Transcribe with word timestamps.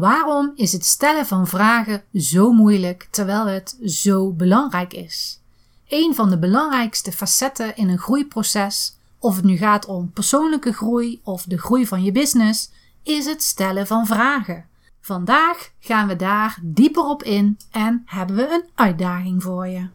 Waarom 0.00 0.52
is 0.54 0.72
het 0.72 0.84
stellen 0.84 1.26
van 1.26 1.46
vragen 1.46 2.02
zo 2.14 2.52
moeilijk 2.52 3.08
terwijl 3.10 3.46
het 3.46 3.78
zo 3.84 4.32
belangrijk 4.32 4.92
is? 4.92 5.40
Een 5.88 6.14
van 6.14 6.30
de 6.30 6.38
belangrijkste 6.38 7.12
facetten 7.12 7.76
in 7.76 7.88
een 7.88 7.98
groeiproces, 7.98 8.96
of 9.18 9.36
het 9.36 9.44
nu 9.44 9.56
gaat 9.56 9.86
om 9.86 10.10
persoonlijke 10.12 10.72
groei 10.72 11.20
of 11.22 11.42
de 11.42 11.58
groei 11.58 11.86
van 11.86 12.02
je 12.02 12.12
business, 12.12 12.70
is 13.02 13.26
het 13.26 13.42
stellen 13.42 13.86
van 13.86 14.06
vragen. 14.06 14.64
Vandaag 15.00 15.70
gaan 15.80 16.08
we 16.08 16.16
daar 16.16 16.58
dieper 16.62 17.04
op 17.04 17.22
in 17.22 17.58
en 17.70 18.02
hebben 18.06 18.36
we 18.36 18.48
een 18.52 18.68
uitdaging 18.74 19.42
voor 19.42 19.66
je. 19.66 19.88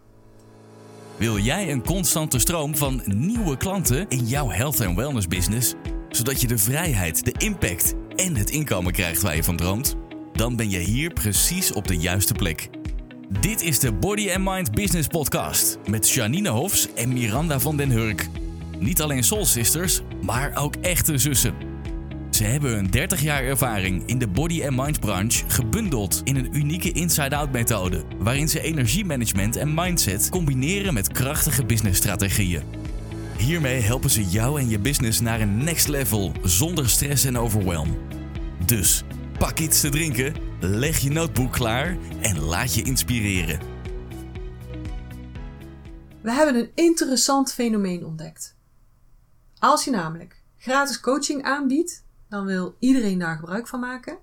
Wil 1.17 1.37
jij 1.37 1.71
een 1.71 1.83
constante 1.83 2.39
stroom 2.39 2.75
van 2.75 3.01
nieuwe 3.05 3.57
klanten 3.57 4.09
in 4.09 4.25
jouw 4.25 4.49
health 4.49 4.79
en 4.79 4.95
wellness 4.95 5.27
business, 5.27 5.73
zodat 6.15 6.41
je 6.41 6.47
de 6.47 6.57
vrijheid, 6.57 7.25
de 7.25 7.33
impact 7.37 7.93
en 8.15 8.35
het 8.35 8.49
inkomen 8.49 8.91
krijgt 8.91 9.21
waar 9.21 9.35
je 9.35 9.43
van 9.43 9.55
droomt? 9.55 9.95
Dan 10.33 10.55
ben 10.55 10.69
je 10.69 10.79
hier 10.79 11.13
precies 11.13 11.71
op 11.71 11.87
de 11.87 11.97
juiste 11.97 12.33
plek. 12.33 12.69
Dit 13.39 13.61
is 13.61 13.79
de 13.79 13.93
Body 13.93 14.31
and 14.31 14.43
Mind 14.43 14.71
Business 14.71 15.07
Podcast 15.07 15.77
met 15.89 16.09
Janine 16.09 16.49
Hofs 16.49 16.93
en 16.93 17.13
Miranda 17.13 17.59
van 17.59 17.77
den 17.77 17.89
Hurk. 17.89 18.27
Niet 18.79 19.01
alleen 19.01 19.23
soul 19.23 19.45
sisters, 19.45 20.01
maar 20.21 20.55
ook 20.55 20.75
echte 20.75 21.17
zussen. 21.17 21.53
Ze 22.29 22.43
hebben 22.43 22.71
hun 22.71 22.87
30 22.87 23.21
jaar 23.21 23.43
ervaring 23.43 24.03
in 24.05 24.19
de 24.19 24.27
body 24.27 24.63
and 24.65 24.75
mind 24.75 24.99
branche 24.99 25.43
gebundeld 25.47 26.21
in 26.23 26.35
een 26.35 26.57
unieke 26.57 26.91
inside-out 26.91 27.51
methode, 27.51 28.03
waarin 28.17 28.49
ze 28.49 28.61
energiemanagement 28.61 29.55
en 29.55 29.73
mindset 29.73 30.29
combineren 30.29 30.93
met 30.93 31.11
krachtige 31.11 31.65
businessstrategieën. 31.65 32.84
Hiermee 33.37 33.81
helpen 33.81 34.09
ze 34.09 34.23
jou 34.23 34.59
en 34.59 34.69
je 34.69 34.79
business 34.79 35.19
naar 35.19 35.41
een 35.41 35.63
next 35.63 35.87
level 35.87 36.31
zonder 36.43 36.89
stress 36.89 37.25
en 37.25 37.37
overwhelm. 37.37 37.97
Dus 38.65 39.03
pak 39.37 39.59
iets 39.59 39.81
te 39.81 39.89
drinken, 39.89 40.33
leg 40.59 40.97
je 40.97 41.09
notebook 41.09 41.51
klaar 41.51 41.97
en 42.21 42.39
laat 42.39 42.73
je 42.73 42.81
inspireren. 42.81 43.59
We 46.21 46.31
hebben 46.31 46.55
een 46.55 46.71
interessant 46.75 47.53
fenomeen 47.53 48.05
ontdekt. 48.05 48.55
Als 49.59 49.83
je 49.83 49.91
namelijk 49.91 50.41
gratis 50.57 50.99
coaching 50.99 51.43
aanbiedt, 51.43 52.03
dan 52.29 52.45
wil 52.45 52.75
iedereen 52.79 53.19
daar 53.19 53.37
gebruik 53.37 53.67
van 53.67 53.79
maken. 53.79 54.17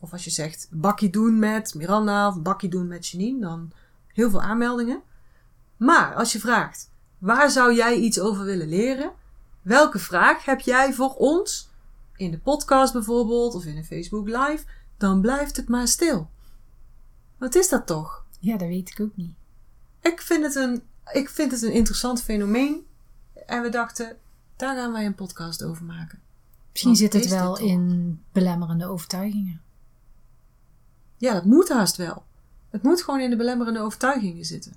Of 0.00 0.12
als 0.12 0.24
je 0.24 0.30
zegt 0.30 0.68
bakkie 0.70 1.10
doen 1.10 1.38
met 1.38 1.74
Miranda 1.74 2.28
of 2.28 2.42
bakkie 2.42 2.68
doen 2.68 2.86
met 2.86 3.06
Janine, 3.06 3.40
dan 3.40 3.72
heel 4.06 4.30
veel 4.30 4.42
aanmeldingen. 4.42 5.02
Maar 5.76 6.14
als 6.14 6.32
je 6.32 6.40
vraagt, 6.40 6.90
waar 7.18 7.50
zou 7.50 7.74
jij 7.74 7.96
iets 7.96 8.20
over 8.20 8.44
willen 8.44 8.68
leren? 8.68 9.12
Welke 9.62 9.98
vraag 9.98 10.44
heb 10.44 10.60
jij 10.60 10.92
voor 10.92 11.14
ons? 11.14 11.68
In 12.16 12.30
de 12.30 12.38
podcast 12.38 12.92
bijvoorbeeld 12.92 13.54
of 13.54 13.64
in 13.64 13.76
een 13.76 13.84
Facebook 13.84 14.26
live, 14.26 14.64
dan 14.96 15.20
blijft 15.20 15.56
het 15.56 15.68
maar 15.68 15.88
stil. 15.88 16.30
Wat 17.38 17.54
is 17.54 17.68
dat 17.68 17.86
toch? 17.86 18.24
Ja, 18.40 18.56
dat 18.56 18.68
weet 18.68 18.90
ik 18.90 19.00
ook 19.00 19.16
niet. 19.16 19.34
Ik 20.00 20.20
vind 20.20 20.44
het 20.44 20.54
een, 20.54 20.82
ik 21.12 21.28
vind 21.28 21.52
het 21.52 21.62
een 21.62 21.72
interessant 21.72 22.22
fenomeen. 22.22 22.86
En 23.46 23.62
we 23.62 23.68
dachten, 23.68 24.16
daar 24.56 24.76
gaan 24.76 24.92
wij 24.92 25.06
een 25.06 25.14
podcast 25.14 25.62
over 25.62 25.84
maken. 25.84 26.18
Misschien 26.72 26.96
zit 26.96 27.12
het 27.12 27.28
wel 27.28 27.58
in 27.58 28.20
belemmerende 28.32 28.86
overtuigingen. 28.86 29.60
Ja, 31.16 31.32
dat 31.32 31.44
moet 31.44 31.68
haast 31.68 31.96
wel. 31.96 32.24
Het 32.70 32.82
moet 32.82 33.02
gewoon 33.02 33.20
in 33.20 33.30
de 33.30 33.36
belemmerende 33.36 33.80
overtuigingen 33.80 34.44
zitten. 34.44 34.72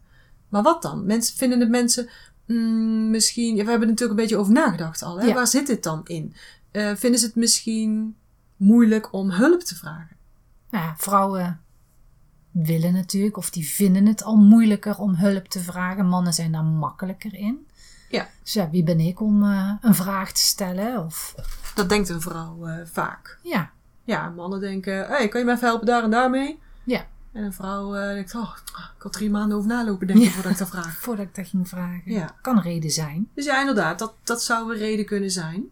Maar 0.50 0.62
wat 0.62 0.82
dan? 0.82 1.06
Mensen, 1.06 1.38
vinden 1.38 1.60
het 1.60 1.70
mensen 1.70 2.10
mm, 2.46 3.10
misschien... 3.10 3.56
Ja, 3.56 3.64
we 3.64 3.70
hebben 3.70 3.88
er 3.88 3.94
natuurlijk 3.94 4.20
een 4.20 4.26
beetje 4.26 4.38
over 4.38 4.54
nagedacht 4.54 5.04
al. 5.04 5.20
Hè? 5.20 5.26
Ja. 5.26 5.34
Waar 5.34 5.48
zit 5.48 5.68
dit 5.68 5.84
dan 5.84 6.02
in? 6.06 6.34
Eh, 6.72 6.96
vinden 6.96 7.20
ze 7.20 7.26
het 7.26 7.36
misschien 7.36 8.16
moeilijk 8.56 9.14
om 9.14 9.32
hulp 9.32 9.62
te 9.62 9.76
vragen? 9.76 10.18
Nou 10.70 10.84
ja, 10.84 10.94
vrouwen 10.98 11.62
willen 12.52 12.94
natuurlijk, 12.94 13.38
of 13.38 13.50
die 13.50 13.66
vinden 13.66 14.06
het 14.06 14.24
al 14.24 14.36
moeilijker 14.36 14.98
om 14.98 15.16
hulp 15.16 15.48
te 15.48 15.60
vragen. 15.60 16.06
Mannen 16.08 16.34
zijn 16.34 16.52
daar 16.52 16.64
makkelijker 16.64 17.34
in. 17.34 17.68
Ja. 18.10 18.28
Dus 18.44 18.54
ja, 18.54 18.70
wie 18.70 18.84
ben 18.84 19.00
ik 19.00 19.22
om 19.22 19.44
eh, 19.44 19.74
een 19.82 19.96
vraag 19.96 20.32
te 20.32 20.42
stellen? 20.42 21.06
Of 21.06 21.36
Dat 21.76 21.90
denkt 21.90 22.10
een 22.10 22.22
vrouw 22.22 22.68
eh, 22.68 22.86
vaak. 22.86 23.40
ja, 23.44 23.72
Ja, 24.04 24.30
mannen 24.30 24.60
denken... 24.60 24.94
Hé, 24.94 25.06
hey, 25.06 25.28
kan 25.28 25.40
je 25.40 25.46
me 25.46 25.52
even 25.52 25.68
helpen 25.68 25.86
daar 25.86 26.04
en 26.04 26.10
daarmee? 26.10 26.60
ja, 26.84 27.06
En 27.32 27.44
een 27.44 27.54
vrouw 27.54 27.96
eh, 27.96 28.14
denkt... 28.14 28.36
Oh, 28.36 28.56
ik 28.98 29.02
had 29.02 29.14
drie 29.14 29.30
maanden 29.30 29.58
over 29.58 29.70
nalopen 29.70 30.08
denken 30.08 30.26
Ja. 30.26 30.32
voordat 30.32 30.52
ik 30.52 30.58
dat 30.58 30.70
vraag. 30.70 30.98
voordat 31.04 31.26
ik 31.26 31.36
dat 31.36 31.48
ging 31.48 31.68
vragen. 31.68 32.12
Ja. 32.12 32.36
Kan 32.42 32.58
een 32.58 32.64
reden 32.64 32.92
zijn. 32.92 33.30
Dus 33.34 33.46
ja, 33.46 33.60
inderdaad, 33.60 34.00
dat, 34.00 34.14
dat 34.24 34.44
zou 34.44 34.72
een 34.74 34.78
reden 34.80 35.06
kunnen 35.06 35.32
zijn. 35.32 35.64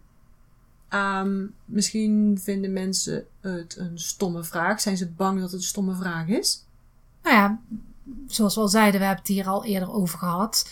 Ehm, 0.89 1.45
misschien 1.65 2.39
vinden 2.43 2.73
mensen 2.73 3.25
het 3.41 3.75
een 3.77 3.99
stomme 3.99 4.43
vraag. 4.43 4.81
Zijn 4.81 4.97
ze 4.97 5.07
bang 5.09 5.39
dat 5.39 5.51
het 5.51 5.59
een 5.59 5.67
stomme 5.67 5.95
vraag 5.95 6.27
is? 6.27 6.65
Nou 7.23 7.35
ja, 7.35 7.59
zoals 8.27 8.55
we 8.55 8.61
al 8.61 8.67
zeiden, 8.67 8.99
we 8.99 9.05
hebben 9.05 9.23
het 9.25 9.33
hier 9.33 9.47
al 9.47 9.65
eerder 9.65 9.91
over 9.91 10.19
gehad. 10.19 10.69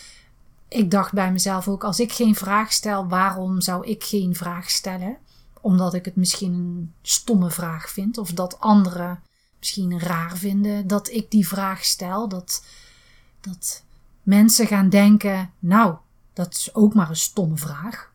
Ik 0.68 0.90
dacht 0.90 1.12
bij 1.12 1.32
mezelf 1.32 1.68
ook, 1.68 1.84
als 1.84 2.00
ik 2.00 2.12
geen 2.12 2.34
vraag 2.34 2.72
stel, 2.72 3.08
waarom 3.08 3.60
zou 3.60 3.86
ik 3.86 4.04
geen 4.04 4.34
vraag 4.34 4.70
stellen? 4.70 5.16
Omdat 5.60 5.94
ik 5.94 6.04
het 6.04 6.16
misschien 6.16 6.52
een 6.52 6.92
stomme 7.02 7.50
vraag 7.50 7.90
vind, 7.90 8.18
of 8.18 8.32
dat 8.32 8.60
anderen 8.60 9.20
misschien 9.66 10.00
raar 10.00 10.36
vinden 10.36 10.86
dat 10.86 11.10
ik 11.10 11.30
die 11.30 11.48
vraag 11.48 11.84
stel. 11.84 12.28
Dat, 12.28 12.64
dat 13.40 13.84
mensen 14.22 14.66
gaan 14.66 14.88
denken, 14.88 15.50
nou, 15.58 15.96
dat 16.32 16.54
is 16.54 16.74
ook 16.74 16.94
maar 16.94 17.08
een 17.08 17.16
stomme 17.16 17.56
vraag. 17.56 18.12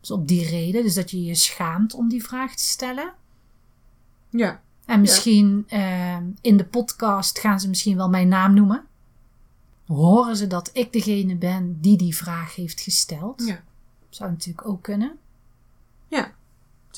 Dus 0.00 0.10
op 0.10 0.28
die 0.28 0.48
reden, 0.48 0.82
dus 0.82 0.94
dat 0.94 1.10
je 1.10 1.24
je 1.24 1.34
schaamt 1.34 1.94
om 1.94 2.08
die 2.08 2.22
vraag 2.22 2.54
te 2.54 2.62
stellen. 2.62 3.12
Ja. 4.30 4.62
En 4.84 5.00
misschien 5.00 5.64
eh, 5.68 6.16
in 6.40 6.56
de 6.56 6.64
podcast 6.64 7.38
gaan 7.38 7.60
ze 7.60 7.68
misschien 7.68 7.96
wel 7.96 8.08
mijn 8.08 8.28
naam 8.28 8.54
noemen. 8.54 8.84
Horen 9.86 10.36
ze 10.36 10.46
dat 10.46 10.70
ik 10.72 10.92
degene 10.92 11.36
ben 11.36 11.80
die 11.80 11.96
die 11.96 12.16
vraag 12.16 12.54
heeft 12.54 12.80
gesteld? 12.80 13.46
Ja. 13.46 13.62
Zou 14.08 14.30
natuurlijk 14.30 14.68
ook 14.68 14.82
kunnen. 14.82 15.18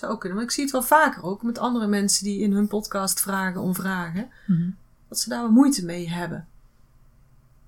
Ja. 0.00 0.06
Zou 0.06 0.12
ook 0.12 0.20
kunnen. 0.20 0.38
Want 0.38 0.50
ik 0.50 0.54
zie 0.54 0.64
het 0.64 0.72
wel 0.72 0.82
vaker 0.82 1.22
ook 1.22 1.42
met 1.42 1.58
andere 1.58 1.86
mensen 1.86 2.24
die 2.24 2.40
in 2.40 2.52
hun 2.52 2.66
podcast 2.68 3.20
vragen 3.20 3.60
om 3.60 3.74
vragen. 3.74 4.28
Mhm. 4.46 4.70
Dat 5.08 5.18
ze 5.18 5.28
daar 5.28 5.40
wel 5.42 5.50
moeite 5.50 5.84
mee 5.84 6.08
hebben. 6.10 6.46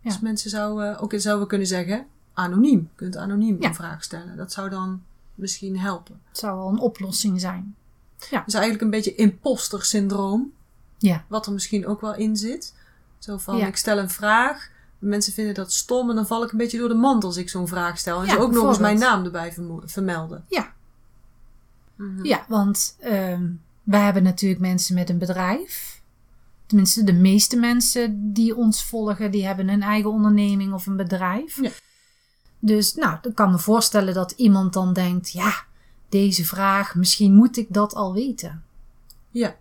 Ja. 0.00 0.10
Dus 0.10 0.20
mensen 0.20 0.50
zouden 0.50 0.98
ook 0.98 1.12
zouden 1.16 1.48
kunnen 1.48 1.66
zeggen, 1.66 2.06
anoniem. 2.32 2.78
Je 2.78 2.96
kunt 2.96 3.16
anoniem 3.16 3.56
Ja. 3.60 3.68
een 3.68 3.74
vraag 3.74 4.04
stellen. 4.04 4.36
Dat 4.36 4.52
zou 4.52 4.68
dan 4.70 5.02
misschien 5.34 5.78
helpen. 5.78 6.20
Het 6.28 6.38
zou 6.38 6.56
wel 6.58 6.68
een 6.68 6.78
oplossing 6.78 7.40
zijn. 7.40 7.74
Dus 8.18 8.54
eigenlijk 8.54 8.80
een 8.82 8.90
beetje 8.90 9.14
imposter 9.14 9.84
syndroom. 9.84 10.52
Ja, 10.98 11.24
Wat 11.28 11.46
er 11.46 11.52
misschien 11.52 11.86
ook 11.86 12.00
wel 12.00 12.14
in 12.14 12.36
zit. 12.36 12.74
Zo 13.18 13.38
van, 13.38 13.56
Ja. 13.56 13.66
ik 13.66 13.76
stel 13.76 13.98
een 13.98 14.10
vraag. 14.10 14.70
Mensen 14.98 15.32
vinden 15.32 15.54
dat 15.54 15.72
stom. 15.72 16.08
En 16.10 16.14
dan 16.16 16.26
val 16.26 16.42
ik 16.44 16.52
een 16.52 16.58
beetje 16.58 16.78
door 16.78 16.88
de 16.88 16.94
mand 16.94 17.24
als 17.24 17.36
ik 17.36 17.48
zo'n 17.48 17.68
vraag 17.68 17.98
stel. 17.98 18.20
En 18.20 18.26
Ja, 18.26 18.32
ze 18.32 18.38
ook 18.38 18.52
nog 18.52 18.68
eens 18.68 18.78
mijn 18.78 18.98
naam 18.98 19.24
erbij 19.24 19.54
vermelden. 19.84 20.44
ja. 20.48 20.72
Mhm. 22.02 22.24
ja 22.24 22.44
want 22.48 22.96
ehm 23.00 23.44
wij 23.82 24.00
hebben 24.00 24.22
natuurlijk 24.22 24.60
mensen 24.60 24.94
met 24.94 25.10
een 25.10 25.18
bedrijf. 25.18 26.02
Tenminste, 26.66 27.04
de 27.04 27.12
meeste 27.12 27.56
mensen 27.56 28.32
die 28.32 28.56
ons 28.56 28.84
volgen, 28.84 29.30
die 29.30 29.46
hebben 29.46 29.68
een 29.68 29.82
eigen 29.82 30.10
onderneming 30.10 30.72
of 30.72 30.86
een 30.86 30.96
bedrijf. 30.96 31.60
Ja. 31.60 31.70
Dus 32.58 32.94
nou, 32.94 33.18
ik 33.22 33.34
kan 33.34 33.50
me 33.50 33.58
voorstellen 33.58 34.14
dat 34.14 34.30
iemand 34.30 34.72
dan 34.72 34.92
denkt, 34.92 35.30
ja, 35.30 35.64
deze 36.08 36.44
vraag, 36.44 36.94
misschien 36.94 37.34
moet 37.34 37.56
ik 37.56 37.66
dat 37.68 37.94
al 37.94 38.14
weten. 38.14 38.64
Ja. 39.30 39.56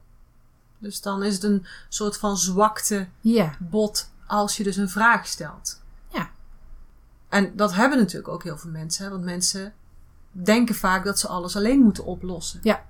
Dus 0.77 1.01
dan 1.01 1.23
is 1.23 1.33
het 1.33 1.43
een 1.43 1.65
soort 1.89 2.17
van 2.17 2.37
zwakte 2.37 3.07
Ja, 3.21 3.57
bot 3.59 4.09
als 4.27 4.57
je 4.57 4.63
dus 4.63 4.77
een 4.77 4.89
vraag 4.89 5.27
stelt. 5.27 5.81
Ja. 6.13 6.29
En 7.29 7.55
dat 7.55 7.73
hebben 7.73 7.97
natuurlijk 7.97 8.33
ook 8.33 8.43
heel 8.43 8.57
veel 8.57 8.71
mensen. 8.71 9.03
Hè? 9.03 9.11
Want 9.11 9.23
mensen 9.23 9.73
denken 10.31 10.75
vaak 10.75 11.03
dat 11.05 11.19
ze 11.19 11.27
alles 11.27 11.55
alleen 11.55 11.79
moeten 11.79 12.05
oplossen. 12.05 12.59
Ja. 12.63 12.83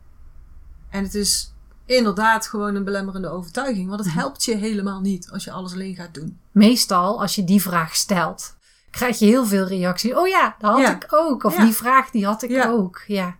En 0.89 1.03
het 1.03 1.15
is 1.15 1.53
inderdaad 1.85 2.47
gewoon 2.47 2.75
een 2.75 2.83
belemmerende 2.83 3.29
overtuiging. 3.29 3.87
Want 3.87 3.99
het 3.99 4.09
Mhm. 4.09 4.17
helpt 4.19 4.43
je 4.43 4.55
helemaal 4.55 4.99
niet 5.01 5.29
als 5.31 5.43
je 5.43 5.51
alles 5.51 5.73
alleen 5.73 5.95
gaat 5.95 6.13
doen. 6.13 6.39
meestal 6.51 7.21
als 7.21 7.35
je 7.35 7.43
die 7.43 7.61
vraag 7.61 7.95
stelt, 7.95 8.55
krijg 8.89 9.19
je 9.19 9.25
heel 9.25 9.45
veel 9.45 9.65
reacties. 9.65 10.13
Oh 10.15 10.27
ja, 10.27 10.55
dat 10.59 10.71
had 10.71 10.81
Ja. 10.81 10.95
ik 10.95 11.07
ook. 11.09 11.43
Of 11.43 11.57
Ja. 11.57 11.63
die 11.63 11.73
vraag, 11.73 12.09
die 12.09 12.25
had 12.25 12.41
ik 12.43 12.49
Ja. 12.49 12.69
ook. 12.69 13.01
Ja. 13.07 13.35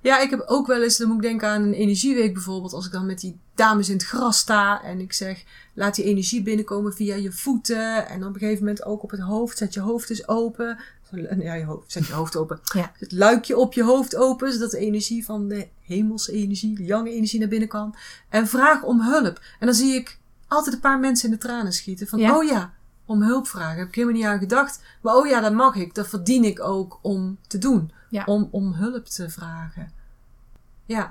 Ja, 0.00 0.18
ik 0.20 0.30
heb 0.30 0.42
ook 0.46 0.66
wel 0.66 0.82
eens, 0.82 0.96
dan 0.96 1.06
moet 1.08 1.16
ik 1.16 1.22
denken 1.22 1.48
aan 1.48 1.62
een 1.62 1.72
energieweek 1.72 2.32
bijvoorbeeld. 2.34 2.72
Als 2.72 2.86
ik 2.86 2.92
dan 2.92 3.06
met 3.06 3.20
die 3.20 3.40
dames 3.58 3.88
in 3.88 3.94
het 3.96 4.04
gras 4.06 4.38
sta 4.38 4.82
en 4.82 5.00
ik 5.00 5.12
zeg, 5.12 5.44
laat 5.74 5.94
die 5.94 6.04
energie 6.04 6.42
binnenkomen 6.42 6.92
via 6.94 7.14
je 7.14 7.32
voeten. 7.32 8.08
En 8.08 8.24
op 8.24 8.34
een 8.34 8.40
gegeven 8.40 8.64
moment 8.64 8.84
ook 8.84 9.02
op 9.02 9.10
het 9.10 9.20
hoofd, 9.20 9.58
zet 9.58 9.74
je 9.74 9.80
hoofd 9.80 10.10
eens 10.10 10.28
open. 10.28 10.78
Ja, 11.38 11.54
je 11.54 11.64
hoofd, 11.64 11.92
zet 11.92 12.06
je 12.06 12.12
hoofd 12.12 12.36
open. 12.36 12.60
Ja. 12.74 12.92
Het 12.98 13.12
luikje 13.12 13.56
op 13.56 13.72
je 13.72 13.82
hoofd 13.82 14.16
open, 14.16 14.52
zodat 14.52 14.70
de 14.70 14.78
energie 14.78 15.24
van 15.24 15.48
de 15.48 15.68
hemelse 15.80 16.32
energie, 16.32 16.74
de 16.76 16.84
jonge 16.84 17.10
energie 17.10 17.38
naar 17.38 17.48
binnen 17.48 17.68
kan. 17.68 17.94
En 18.28 18.46
vraag 18.48 18.82
om 18.82 19.00
hulp. 19.00 19.40
En 19.58 19.66
dan 19.66 19.74
zie 19.74 19.94
ik 19.94 20.18
altijd 20.48 20.74
een 20.74 20.80
paar 20.80 20.98
mensen 20.98 21.28
in 21.28 21.34
de 21.34 21.40
tranen 21.40 21.72
schieten. 21.72 22.06
Van, 22.06 22.18
Ja. 22.18 22.36
oh 22.36 22.44
ja, 22.44 22.72
om 23.04 23.22
hulp 23.22 23.46
vragen. 23.48 23.78
Heb 23.78 23.88
ik 23.88 23.94
helemaal 23.94 24.16
niet 24.16 24.26
aan 24.26 24.38
gedacht. 24.38 24.82
Maar 25.00 25.14
oh 25.16 25.26
ja, 25.26 25.40
dat 25.40 25.52
mag 25.52 25.74
ik. 25.74 25.94
Dat 25.94 26.08
verdien 26.08 26.44
ik 26.44 26.60
ook 26.60 26.98
om 27.02 27.38
te 27.46 27.58
doen. 27.58 27.92
Ja. 28.10 28.22
Om, 28.26 28.48
om 28.50 28.72
hulp 28.72 29.06
te 29.06 29.30
vragen. 29.30 29.92
Ja. 30.86 31.10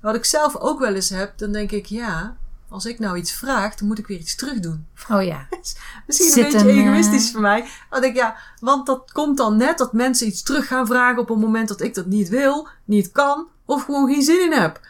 Wat 0.00 0.14
ik 0.14 0.24
zelf 0.24 0.56
ook 0.56 0.78
wel 0.78 0.94
eens 0.94 1.10
heb, 1.10 1.38
dan 1.38 1.52
denk 1.52 1.70
ik, 1.70 1.86
ja, 1.86 2.36
als 2.68 2.86
ik 2.86 2.98
nou 2.98 3.16
iets 3.16 3.32
vraag, 3.32 3.74
dan 3.74 3.88
moet 3.88 3.98
ik 3.98 4.06
weer 4.06 4.18
iets 4.18 4.34
terug 4.34 4.60
doen. 4.60 4.86
Oh 5.10 5.22
ja. 5.22 5.46
Misschien 6.06 6.30
Zit 6.30 6.44
een 6.44 6.52
beetje 6.52 6.68
een, 6.68 6.86
egoïstisch 6.86 7.26
eh, 7.26 7.32
voor 7.32 7.40
mij. 7.40 7.68
Denk 7.90 8.04
ik, 8.04 8.16
ja, 8.16 8.36
want 8.60 8.86
dat 8.86 9.12
komt 9.12 9.36
dan 9.36 9.56
net 9.56 9.78
dat 9.78 9.92
mensen 9.92 10.26
iets 10.26 10.42
terug 10.42 10.66
gaan 10.66 10.86
vragen 10.86 11.22
op 11.22 11.30
een 11.30 11.38
moment 11.38 11.68
dat 11.68 11.80
ik 11.80 11.94
dat 11.94 12.06
niet 12.06 12.28
wil, 12.28 12.68
niet 12.84 13.12
kan, 13.12 13.46
of 13.64 13.84
gewoon 13.84 14.12
geen 14.12 14.22
zin 14.22 14.40
in 14.40 14.52
heb. 14.52 14.80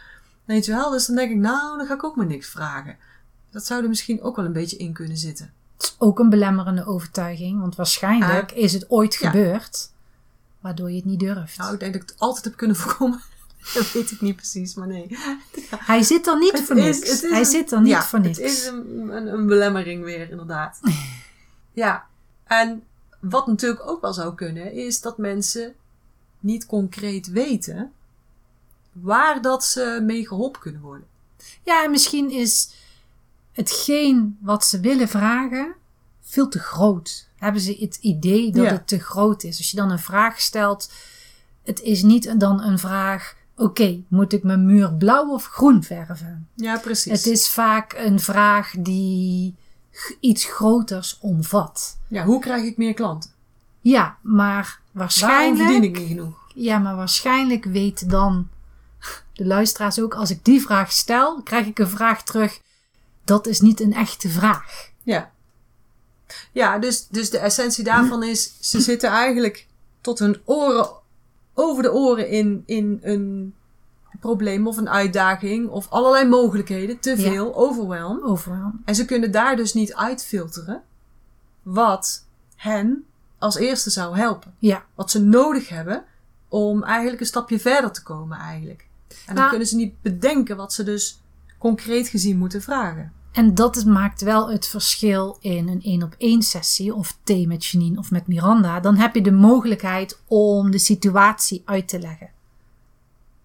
Weet 0.45 0.65
je 0.65 0.73
wel? 0.73 0.91
Dus 0.91 1.07
dan 1.07 1.17
denk 1.17 1.31
ik, 1.31 1.37
nou, 1.37 1.79
dan 1.79 1.87
ga 1.87 1.95
ik 1.95 2.05
ook 2.05 2.17
maar 2.17 2.27
niks 2.27 2.49
vragen. 2.49 2.97
Dat 3.51 3.67
zou 3.67 3.83
er 3.83 3.89
misschien 3.89 4.23
ook 4.23 4.37
wel 4.37 4.45
een 4.45 4.53
beetje 4.53 4.77
in 4.77 4.93
kunnen 4.93 5.17
zitten. 5.17 5.53
Het 5.77 5.87
is 5.87 5.97
ook 5.99 6.19
een 6.19 6.31
belemmerende 6.31 6.87
overtuiging, 6.87 7.61
want 7.61 7.77
waarschijnlijk 7.77 8.53
is 8.53 8.73
het 8.73 8.91
ooit 8.91 9.15
ja. 9.15 9.31
gebeurd, 9.31 9.91
waardoor 10.61 10.91
je 10.91 10.97
het 10.97 11.05
niet 11.05 11.21
durft. 11.21 11.59
Nou, 11.59 11.73
ik 11.73 11.81
denk 11.81 11.93
dat 11.93 12.03
ik 12.03 12.09
het 12.09 12.19
altijd 12.19 12.45
heb 12.45 12.57
kunnen 12.57 12.77
voorkomen. 12.83 13.21
Dat 13.75 13.93
weet 13.93 14.11
ik 14.11 14.21
niet 14.21 14.37
precies, 14.37 14.75
maar 14.75 14.87
nee. 14.87 15.19
Hij 15.71 16.03
zit 16.03 16.27
er 16.27 16.39
niet 16.39 16.53
Het 16.53 16.63
voor 16.63 16.77
is- 16.77 16.99
niks. 17.01 17.21
Hij 17.21 17.39
een- 17.39 17.45
zit 17.45 17.73
er 17.73 17.81
niet 17.81 17.89
ja, 17.91 18.03
voor 18.03 18.21
niks. 18.21 18.39
Het 18.39 18.47
is 18.47 18.67
een, 18.67 19.09
een, 19.17 19.27
een 19.27 19.47
belemmering 19.47 20.05
weer, 20.05 20.31
inderdaad. 20.31 20.81
ja, 21.73 22.07
en 22.45 22.83
wat 23.21 23.47
natuurlijk 23.47 23.87
ook 23.89 24.01
wel 24.01 24.13
zou 24.13 24.35
kunnen, 24.35 24.73
is 24.73 25.01
dat 25.01 25.19
mensen 25.19 25.75
niet 26.41 26.67
concreet 26.67 27.27
weten 27.31 27.93
waar 28.93 29.43
dat 29.43 29.65
ze 29.65 30.01
mee 30.07 30.27
geholpen 30.27 30.61
kunnen 30.61 30.81
worden. 30.81 31.07
Ja, 31.63 31.85
en 31.85 31.91
misschien 31.91 32.31
is 32.31 32.71
hetgeen 33.53 34.39
wat 34.41 34.65
ze 34.65 34.81
willen 34.81 35.09
vragen 35.09 35.75
veel 36.23 36.49
te 36.49 36.59
groot. 36.59 37.29
Hebben 37.37 37.61
ze 37.63 37.77
het 37.81 37.99
idee 38.01 38.53
dat 38.53 38.65
Ja. 38.65 38.71
het 38.73 38.87
te 38.89 38.99
groot 39.01 39.43
is? 39.43 39.57
Als 39.59 39.71
je 39.71 39.77
dan 39.77 39.91
een 39.91 39.99
vraag 39.99 40.41
stelt, 40.41 40.91
het 41.65 41.81
is 41.81 42.03
niet 42.03 42.41
dan 42.41 42.63
een 42.63 42.79
vraag: 42.79 43.37
oké, 43.59 44.03
moet 44.09 44.33
ik 44.33 44.43
mijn 44.43 44.67
muur 44.67 44.93
blauw 44.93 45.33
of 45.33 45.45
groen 45.47 45.83
verven? 45.83 46.49
Ja, 46.55 46.79
precies. 46.79 47.13
Het 47.13 47.27
is 47.27 47.49
vaak 47.49 47.93
een 47.93 48.21
vraag 48.21 48.75
die 48.79 49.55
iets 50.21 50.45
groters 50.45 51.19
omvat. 51.21 51.99
Ja, 52.09 52.25
hoe 52.25 52.41
krijg 52.41 52.65
ik 52.65 52.77
meer 52.77 52.95
klanten? 52.95 53.31
Ja, 53.81 54.17
maar 54.23 54.53
Waarom 54.53 54.81
waarschijnlijk. 54.93 55.71
verdien 55.71 55.83
ik 55.83 55.99
niet 55.99 56.09
genoeg? 56.09 56.37
Ja, 56.55 56.79
maar 56.79 56.97
waarschijnlijk 56.97 57.65
weet 57.65 58.11
dan 58.11 58.49
de 59.33 59.47
luisteraars 59.47 60.01
ook, 60.01 60.15
als 60.15 60.31
ik 60.31 60.45
die 60.45 60.61
vraag 60.61 60.93
stel, 60.93 61.43
krijg 61.43 61.67
ik 61.67 61.79
een 61.79 61.89
vraag 61.89 62.23
terug. 62.23 62.61
Dat 63.25 63.47
is 63.47 63.61
niet 63.61 63.81
een 63.81 63.95
echte 63.95 64.29
vraag. 64.29 64.91
Ja. 65.03 65.31
Ja, 66.53 66.79
dus, 66.79 67.07
dus 67.07 67.31
de 67.31 67.39
essentie 67.39 67.85
daarvan 67.85 68.23
is, 68.23 68.57
ze 68.61 68.81
zitten 68.81 69.11
eigenlijk 69.11 69.67
tot 70.01 70.19
hun 70.19 70.41
oren, 70.45 70.89
over 71.59 71.83
de 71.83 71.93
oren 71.93 72.29
in, 72.29 72.63
in 72.67 72.99
een 73.03 73.55
probleem 74.21 74.67
of 74.67 74.77
een 74.77 74.89
uitdaging 74.89 75.69
of 75.69 75.87
allerlei 75.91 76.29
mogelijkheden, 76.29 76.99
te 76.99 77.11
Ja. 77.11 77.17
veel, 77.17 77.57
overwhelm. 77.57 78.23
Overal. 78.25 78.73
En 78.85 78.95
ze 78.95 79.05
kunnen 79.05 79.31
daar 79.33 79.57
dus 79.57 79.75
niet 79.75 79.95
uitfilteren 79.95 80.83
wat 81.63 82.25
hen 82.57 83.05
als 83.39 83.57
eerste 83.57 83.91
zou 83.91 84.17
helpen. 84.17 84.55
Ja, 84.59 84.85
Wat 84.95 85.11
ze 85.11 85.23
nodig 85.23 85.69
hebben 85.69 86.05
om 86.49 86.83
eigenlijk 86.83 87.21
een 87.21 87.27
stapje 87.27 87.61
verder 87.61 87.91
te 87.93 88.03
komen 88.03 88.39
eigenlijk. 88.39 88.81
En 89.11 89.25
dan 89.27 89.35
Nou- 89.35 89.49
kunnen 89.49 89.69
ze 89.69 89.77
niet 89.77 90.03
bedenken 90.03 90.57
wat 90.57 90.73
ze 90.73 90.83
dus 90.83 91.21
concreet 91.59 92.09
gezien 92.09 92.39
moeten 92.39 92.63
vragen. 92.63 93.13
En 93.39 93.55
dat 93.55 93.85
maakt 93.85 94.21
wel 94.21 94.51
het 94.51 94.67
verschil 94.67 95.37
in 95.41 95.69
een 95.69 95.83
één 95.83 96.03
op 96.03 96.15
één 96.19 96.43
sessie 96.43 96.95
of 96.95 97.19
thee 97.23 97.47
met 97.47 97.67
Janine 97.67 97.99
of 97.99 98.11
met 98.11 98.27
Miranda. 98.27 98.81
Dan 98.81 98.97
heb 98.97 99.15
je 99.15 99.23
de 99.23 99.33
mogelijkheid 99.33 100.21
om 100.27 100.71
de 100.71 100.79
situatie 100.79 101.63
uit 101.65 101.89
te 101.89 101.99
leggen. 101.99 102.31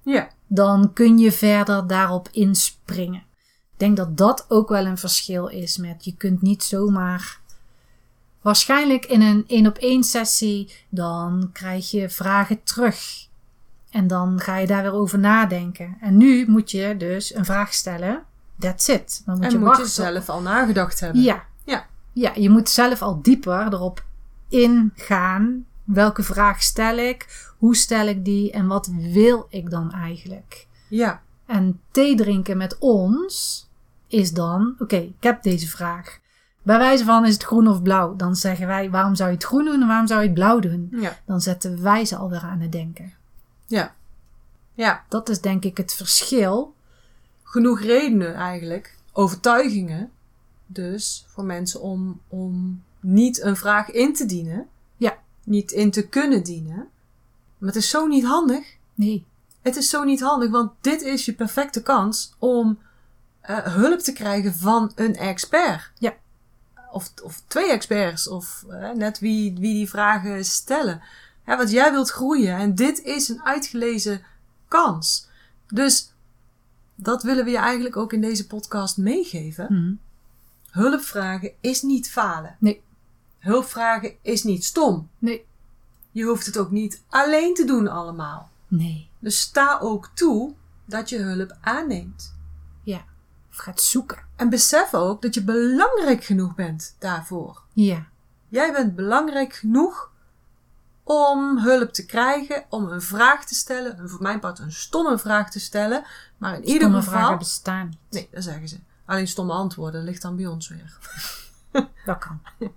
Ja, 0.02 0.30
Dan 0.48 0.94
kun 0.94 1.18
je 1.18 1.32
verder 1.32 1.88
daarop 1.88 2.30
inspringen. 2.32 3.24
Ik 3.72 3.78
denk 3.78 3.98
dat 3.98 4.18
dat 4.18 4.46
ook 4.48 4.70
wel 4.70 4.86
een 4.86 4.98
verschil 4.98 5.48
is 5.48 5.78
met 5.78 6.06
je 6.06 6.16
kunt 6.16 6.42
niet 6.42 6.64
zomaar. 6.64 7.40
Waarschijnlijk 8.42 9.06
in 9.06 9.22
een 9.22 9.44
één 9.48 9.68
op 9.68 9.78
één 9.78 10.04
sessie, 10.04 10.74
dan 10.90 11.50
krijg 11.52 11.92
je 11.92 12.10
vragen 12.10 12.64
terug. 12.64 13.28
En 13.90 14.08
dan 14.08 14.40
ga 14.40 14.58
je 14.58 14.68
daar 14.68 14.82
weer 14.82 14.94
over 14.94 15.20
nadenken. 15.20 15.98
En 16.02 16.18
nu 16.18 16.50
moet 16.50 16.72
je 16.72 16.96
dus 16.98 17.36
een 17.36 17.46
vraag 17.46 17.74
stellen. 17.74 18.24
That's 18.60 18.88
it. 18.88 19.22
Dan 19.26 19.36
moet 19.36 19.44
en 19.46 19.52
je 19.52 19.58
moet 19.58 19.68
wachten. 19.68 19.86
je 19.86 19.92
zelf 19.92 20.30
al 20.30 20.42
nagedacht 20.42 21.00
hebben. 21.00 21.22
Ja. 21.22 21.44
Ja. 21.64 21.86
Ja, 22.12 22.32
je 22.36 22.50
moet 22.50 22.70
zelf 22.70 23.02
al 23.02 23.22
dieper 23.22 23.74
erop 23.74 24.04
ingaan. 24.48 25.66
Welke 25.84 26.24
vraag 26.24 26.62
stel 26.64 26.98
ik? 26.98 27.52
Hoe 27.58 27.76
stel 27.76 28.08
ik 28.08 28.26
die? 28.26 28.52
En 28.52 28.68
wat 28.68 28.90
wil 28.94 29.46
ik 29.50 29.70
dan 29.70 29.92
eigenlijk? 29.92 30.68
Ja, 30.88 31.22
En 31.46 31.80
thee 31.92 32.16
drinken 32.16 32.58
met 32.58 32.78
ons 32.80 33.68
is 34.08 34.32
dan, 34.32 34.76
oké, 34.80 34.96
ik 34.96 35.14
heb 35.24 35.44
deze 35.44 35.68
vraag. 35.68 36.20
Bij 36.62 36.78
wijze 36.78 37.04
van 37.06 37.26
is 37.26 37.34
het 37.34 37.44
groen 37.44 37.68
of 37.68 37.82
blauw? 37.82 38.16
Dan 38.16 38.36
zeggen 38.36 38.68
wij, 38.68 38.90
waarom 38.90 39.16
zou 39.16 39.30
je 39.30 39.36
het 39.36 39.46
groen 39.46 39.66
doen 39.66 39.82
en 39.82 39.88
waarom 39.88 40.08
zou 40.08 40.20
je 40.22 40.26
het 40.26 40.36
blauw 40.36 40.60
doen? 40.60 40.88
ja, 40.92 41.18
Dan 41.26 41.42
zetten 41.42 41.82
wij 41.82 42.06
ze 42.06 42.16
alweer 42.16 42.42
aan 42.42 42.60
het 42.60 42.72
denken. 42.72 43.14
ja. 43.66 43.94
Ja, 44.76 45.04
Dat 45.10 45.30
is 45.30 45.42
denk 45.42 45.64
ik 45.64 45.78
het 45.78 45.94
verschil. 45.94 46.74
Genoeg 47.54 47.82
redenen 47.82 48.36
eigenlijk, 48.36 48.96
overtuigingen 49.12 50.12
dus 50.66 51.26
voor 51.28 51.44
mensen 51.44 51.82
om, 51.82 52.22
om 52.28 52.84
niet 53.00 53.42
een 53.42 53.56
vraag 53.56 53.92
in 53.92 54.14
te 54.14 54.26
dienen. 54.26 54.68
Ja. 54.98 55.18
Niet 55.44 55.72
in 55.72 55.92
te 55.92 56.08
kunnen 56.08 56.44
dienen. 56.44 56.88
Maar 57.58 57.70
het 57.70 57.76
is 57.76 57.90
zo 57.90 58.08
niet 58.08 58.26
handig. 58.26 58.78
Nee, 58.94 59.26
Het 59.62 59.76
is 59.76 59.90
zo 59.90 60.04
niet 60.04 60.22
handig, 60.22 60.50
want 60.50 60.72
dit 60.82 61.02
is 61.02 61.26
je 61.26 61.34
perfecte 61.34 61.82
kans 61.82 62.34
om 62.40 62.80
eh, 63.42 63.58
hulp 63.58 64.00
te 64.00 64.14
krijgen 64.14 64.54
van 64.54 64.92
een 64.96 65.16
expert. 65.16 65.92
Ja. 66.00 66.14
Of, 66.92 67.14
of 67.24 67.42
twee 67.48 67.72
experts, 67.72 68.28
of 68.28 68.66
eh, 68.70 68.92
net 68.92 69.20
wie, 69.20 69.54
wie 69.60 69.74
die 69.74 69.90
vragen 69.90 70.46
stellen. 70.46 71.02
Ja, 71.46 71.58
want 71.58 71.72
jij 71.72 71.92
wilt 71.92 72.10
groeien 72.10 72.58
en 72.58 72.76
dit 72.76 73.02
is 73.02 73.30
een 73.30 73.44
uitgelezen 73.44 74.24
kans. 74.68 75.28
Dus 75.68 76.13
dat 76.96 77.24
willen 77.24 77.46
we 77.46 77.52
je 77.52 77.58
eigenlijk 77.58 77.98
ook 77.98 78.14
in 78.14 78.22
deze 78.22 78.48
podcast 78.48 78.98
meegeven. 78.98 79.66
Hm. 79.68 79.94
Hulp 80.80 81.02
vragen 81.02 81.52
is 81.62 81.82
niet 81.82 82.12
falen. 82.12 82.56
Nee. 82.60 82.84
Hulp 83.40 83.66
vragen 83.66 84.14
is 84.22 84.44
niet 84.44 84.66
stom. 84.66 85.10
nee, 85.18 85.46
Je 86.12 86.24
hoeft 86.24 86.46
het 86.46 86.58
ook 86.58 86.72
niet 86.72 87.02
alleen 87.10 87.54
te 87.54 87.66
doen 87.66 87.88
allemaal. 87.88 88.50
nee. 88.68 89.10
Dus 89.20 89.40
sta 89.40 89.80
ook 89.82 90.10
toe 90.14 90.54
dat 90.86 91.10
je 91.10 91.18
hulp 91.18 91.58
aanneemt. 91.62 92.36
Ja, 92.84 93.06
of 93.50 93.58
gaat 93.58 93.82
zoeken. 93.82 94.18
En 94.36 94.50
besef 94.50 94.94
ook 94.94 95.22
dat 95.22 95.34
je 95.34 95.44
belangrijk 95.44 96.24
genoeg 96.24 96.56
bent 96.56 96.96
daarvoor. 97.00 97.62
Ja, 97.74 98.08
Jij 98.50 98.72
bent 98.72 98.96
belangrijk 98.96 99.54
genoeg 99.54 100.12
om 101.04 101.58
hulp 101.60 101.94
te 101.94 102.06
krijgen, 102.06 102.64
om 102.70 102.88
een 102.88 103.02
vraag 103.02 103.46
te 103.46 103.56
stellen. 103.56 104.00
Een, 104.00 104.10
voor 104.10 104.22
mijn 104.22 104.40
part 104.40 104.60
een 104.60 104.72
stomme 104.72 105.18
vraag 105.18 105.50
te 105.52 105.60
stellen. 105.60 106.04
Maar 106.38 106.56
in 106.56 106.66
ieder 106.66 106.88
geval... 106.88 107.02
vragen 107.02 107.38
bestaan 107.38 107.88
niet. 107.88 107.98
Nee, 108.10 108.28
dat 108.32 108.44
zeggen 108.44 108.68
ze. 108.68 108.80
Alleen 109.06 109.28
stomme 109.28 109.54
antwoorden 109.54 110.04
ligt 110.04 110.22
dan 110.22 110.36
bij 110.36 110.48
ons 110.48 110.68
weer. 110.68 110.98
Dat 112.06 112.18
kan. 112.18 112.42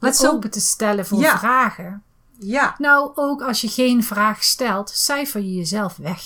Dus, 0.00 0.16
zo- 0.18 0.30
open 0.30 0.50
te 0.50 0.60
stellen 0.60 1.06
voor 1.06 1.20
Ja. 1.20 1.38
vragen. 1.38 2.02
ja, 2.38 2.74
Nou, 2.78 3.12
ook 3.14 3.42
als 3.42 3.60
je 3.60 3.68
geen 3.68 4.04
vraag 4.04 4.44
stelt, 4.44 4.90
cijfer 4.90 5.40
je 5.40 5.54
jezelf 5.54 5.96
weg. 5.96 6.22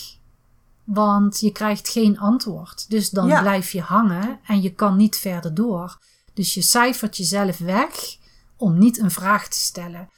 Want 0.83 1.39
je 1.39 1.51
krijgt 1.51 1.89
geen 1.89 2.19
antwoord. 2.19 2.89
Dus 2.89 3.09
dan 3.09 3.27
Ja. 3.27 3.41
blijf 3.41 3.71
je 3.71 3.81
hangen 3.81 4.39
en 4.47 4.61
je 4.61 4.73
kan 4.73 4.95
niet 4.97 5.17
verder 5.17 5.53
door. 5.53 5.97
Dus 6.33 6.53
je 6.53 6.61
cijfert 6.61 7.17
jezelf 7.17 7.57
weg 7.57 8.17
om 8.57 8.77
niet 8.77 8.99
een 8.99 9.11
vraag 9.11 9.47
te 9.47 9.57
stellen. 9.57 10.09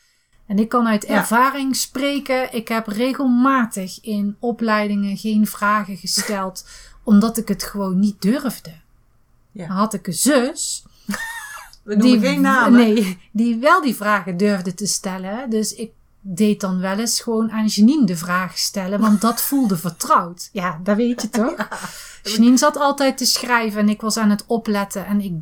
En 0.48 0.60
ik 0.60 0.70
kan 0.70 0.88
uit 0.88 1.08
Ja. 1.08 1.14
ervaring 1.16 1.76
spreken. 1.76 2.54
Ik 2.54 2.68
heb 2.68 2.88
regelmatig 2.88 4.02
in 4.02 4.36
opleidingen 4.40 5.18
geen 5.18 5.48
vragen 5.48 5.98
gesteld, 5.98 6.66
omdat 7.04 7.38
ik 7.38 7.48
het 7.48 7.64
gewoon 7.64 8.00
niet 8.00 8.22
durfde. 8.22 8.74
Ja. 9.52 9.68
Dan 9.68 9.76
had 9.78 9.94
ik 9.94 10.08
een 10.08 10.14
zus 10.14 10.84
we 11.84 11.96
noemen 11.96 12.20
geen 12.20 12.42
namen. 12.42 12.80
Nee, 12.80 13.18
die 13.32 13.58
wel 13.58 13.82
die 13.82 13.96
vragen 13.96 14.38
durfde 14.38 14.74
te 14.74 14.86
stellen. 14.88 15.50
Dus 15.50 15.74
ik 15.74 15.92
deed 16.22 16.62
dan 16.62 16.80
wel 16.80 17.00
eens 17.00 17.20
gewoon 17.22 17.52
aan 17.52 17.66
Janine 17.66 18.06
de 18.06 18.18
vraag 18.18 18.58
stellen, 18.58 19.00
want 19.00 19.22
dat 19.22 19.42
voelde 19.48 19.78
vertrouwd. 19.78 20.50
Ja, 20.52 20.80
dat 20.84 20.96
weet 20.98 21.22
je 21.22 21.30
toch? 21.30 21.68
Janine 22.24 22.58
zat 22.58 22.78
altijd 22.78 23.18
te 23.18 23.26
schrijven 23.26 23.80
en 23.80 23.90
ik 23.90 24.02
was 24.02 24.18
aan 24.18 24.30
het 24.30 24.44
opletten. 24.48 25.06
En 25.06 25.22
ik, 25.22 25.34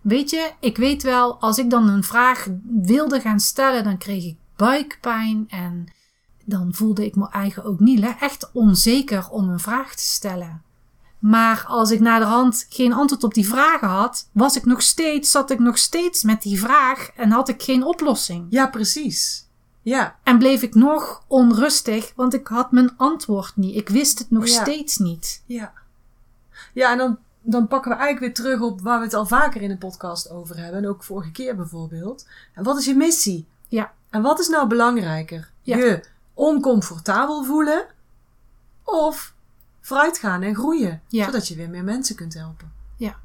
weet 0.00 0.30
je, 0.30 0.52
ik 0.60 0.76
weet 0.76 1.02
wel, 1.02 1.40
als 1.40 1.58
ik 1.58 1.70
dan 1.70 1.88
een 1.88 2.04
vraag 2.04 2.48
wilde 2.82 3.20
gaan 3.20 3.40
stellen, 3.40 3.84
dan 3.84 3.98
kreeg 3.98 4.24
ik 4.24 4.36
buikpijn 4.56 5.44
en 5.48 5.92
dan 6.44 6.74
voelde 6.74 7.04
ik 7.04 7.16
me 7.16 7.28
eigen 7.30 7.64
ook 7.64 7.80
niet 7.80 8.04
echt 8.20 8.50
onzeker 8.52 9.28
om 9.30 9.48
een 9.48 9.60
vraag 9.60 9.94
te 9.94 10.02
stellen. 10.02 10.62
Maar 11.18 11.64
als 11.66 11.90
ik 11.90 12.00
na 12.00 12.18
de 12.18 12.24
hand 12.24 12.66
geen 12.68 12.92
antwoord 12.92 13.24
op 13.24 13.34
die 13.34 13.48
vragen 13.48 13.88
had, 13.88 14.28
was 14.32 14.56
ik 14.56 14.64
nog 14.64 14.82
steeds, 14.82 15.30
zat 15.30 15.50
ik 15.50 15.58
nog 15.58 15.78
steeds 15.78 16.22
met 16.22 16.42
die 16.42 16.60
vraag 16.60 17.10
en 17.16 17.30
had 17.30 17.48
ik 17.48 17.62
geen 17.62 17.84
oplossing. 17.84 18.46
Ja, 18.50 18.66
precies. 18.66 19.46
Ja, 19.82 20.16
En 20.22 20.38
bleef 20.38 20.62
ik 20.62 20.74
nog 20.74 21.22
onrustig, 21.26 22.12
want 22.16 22.34
ik 22.34 22.46
had 22.46 22.72
mijn 22.72 22.96
antwoord 22.96 23.56
niet. 23.56 23.76
Ik 23.76 23.88
wist 23.88 24.18
het 24.18 24.30
nog 24.30 24.46
Ja. 24.48 24.62
steeds 24.62 24.96
niet. 24.96 25.42
ja. 25.46 25.72
Ja, 26.74 26.90
en 26.92 26.98
dan, 26.98 27.18
dan 27.50 27.68
pakken 27.68 27.90
we 27.90 27.96
eigenlijk 27.96 28.36
weer 28.36 28.44
terug 28.44 28.60
op 28.60 28.80
waar 28.80 28.98
we 28.98 29.04
het 29.04 29.14
al 29.14 29.26
vaker 29.26 29.62
in 29.62 29.68
de 29.68 29.76
podcast 29.76 30.30
over 30.30 30.56
hebben. 30.56 30.82
En 30.82 30.88
ook 30.88 31.04
vorige 31.04 31.30
keer 31.30 31.56
bijvoorbeeld. 31.56 32.26
En 32.54 32.62
wat 32.62 32.78
is 32.78 32.84
je 32.84 32.94
missie? 32.94 33.46
Ja. 33.68 33.92
En 34.10 34.22
wat 34.22 34.40
is 34.40 34.48
nou 34.48 34.68
belangrijker? 34.68 35.50
Ja. 35.62 35.76
Je 35.76 36.00
oncomfortabel 36.34 37.44
voelen 37.44 37.86
of 38.82 39.34
vooruitgaan 39.80 40.42
en 40.42 40.54
groeien. 40.54 41.02
Ja. 41.08 41.24
Zodat 41.24 41.48
je 41.48 41.56
weer 41.56 41.70
meer 41.70 41.84
mensen 41.84 42.16
kunt 42.16 42.34
helpen. 42.34 42.72
Ja. 42.96 43.16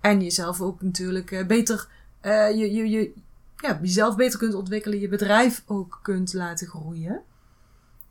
En 0.00 0.22
jezelf 0.22 0.60
ook 0.60 0.82
natuurlijk 0.82 1.30
eh, 1.30 1.46
beter, 1.46 1.88
eh, 2.20 2.50
je, 2.50 2.72
je, 2.72 2.88
je, 2.90 3.12
ja, 3.56 3.78
jezelf 3.82 4.16
beter 4.16 4.38
kunt 4.38 4.54
ontwikkelen. 4.54 5.00
Je 5.00 5.08
bedrijf 5.08 5.62
ook 5.66 5.98
kunt 6.02 6.32
laten 6.32 6.66
groeien. 6.66 7.22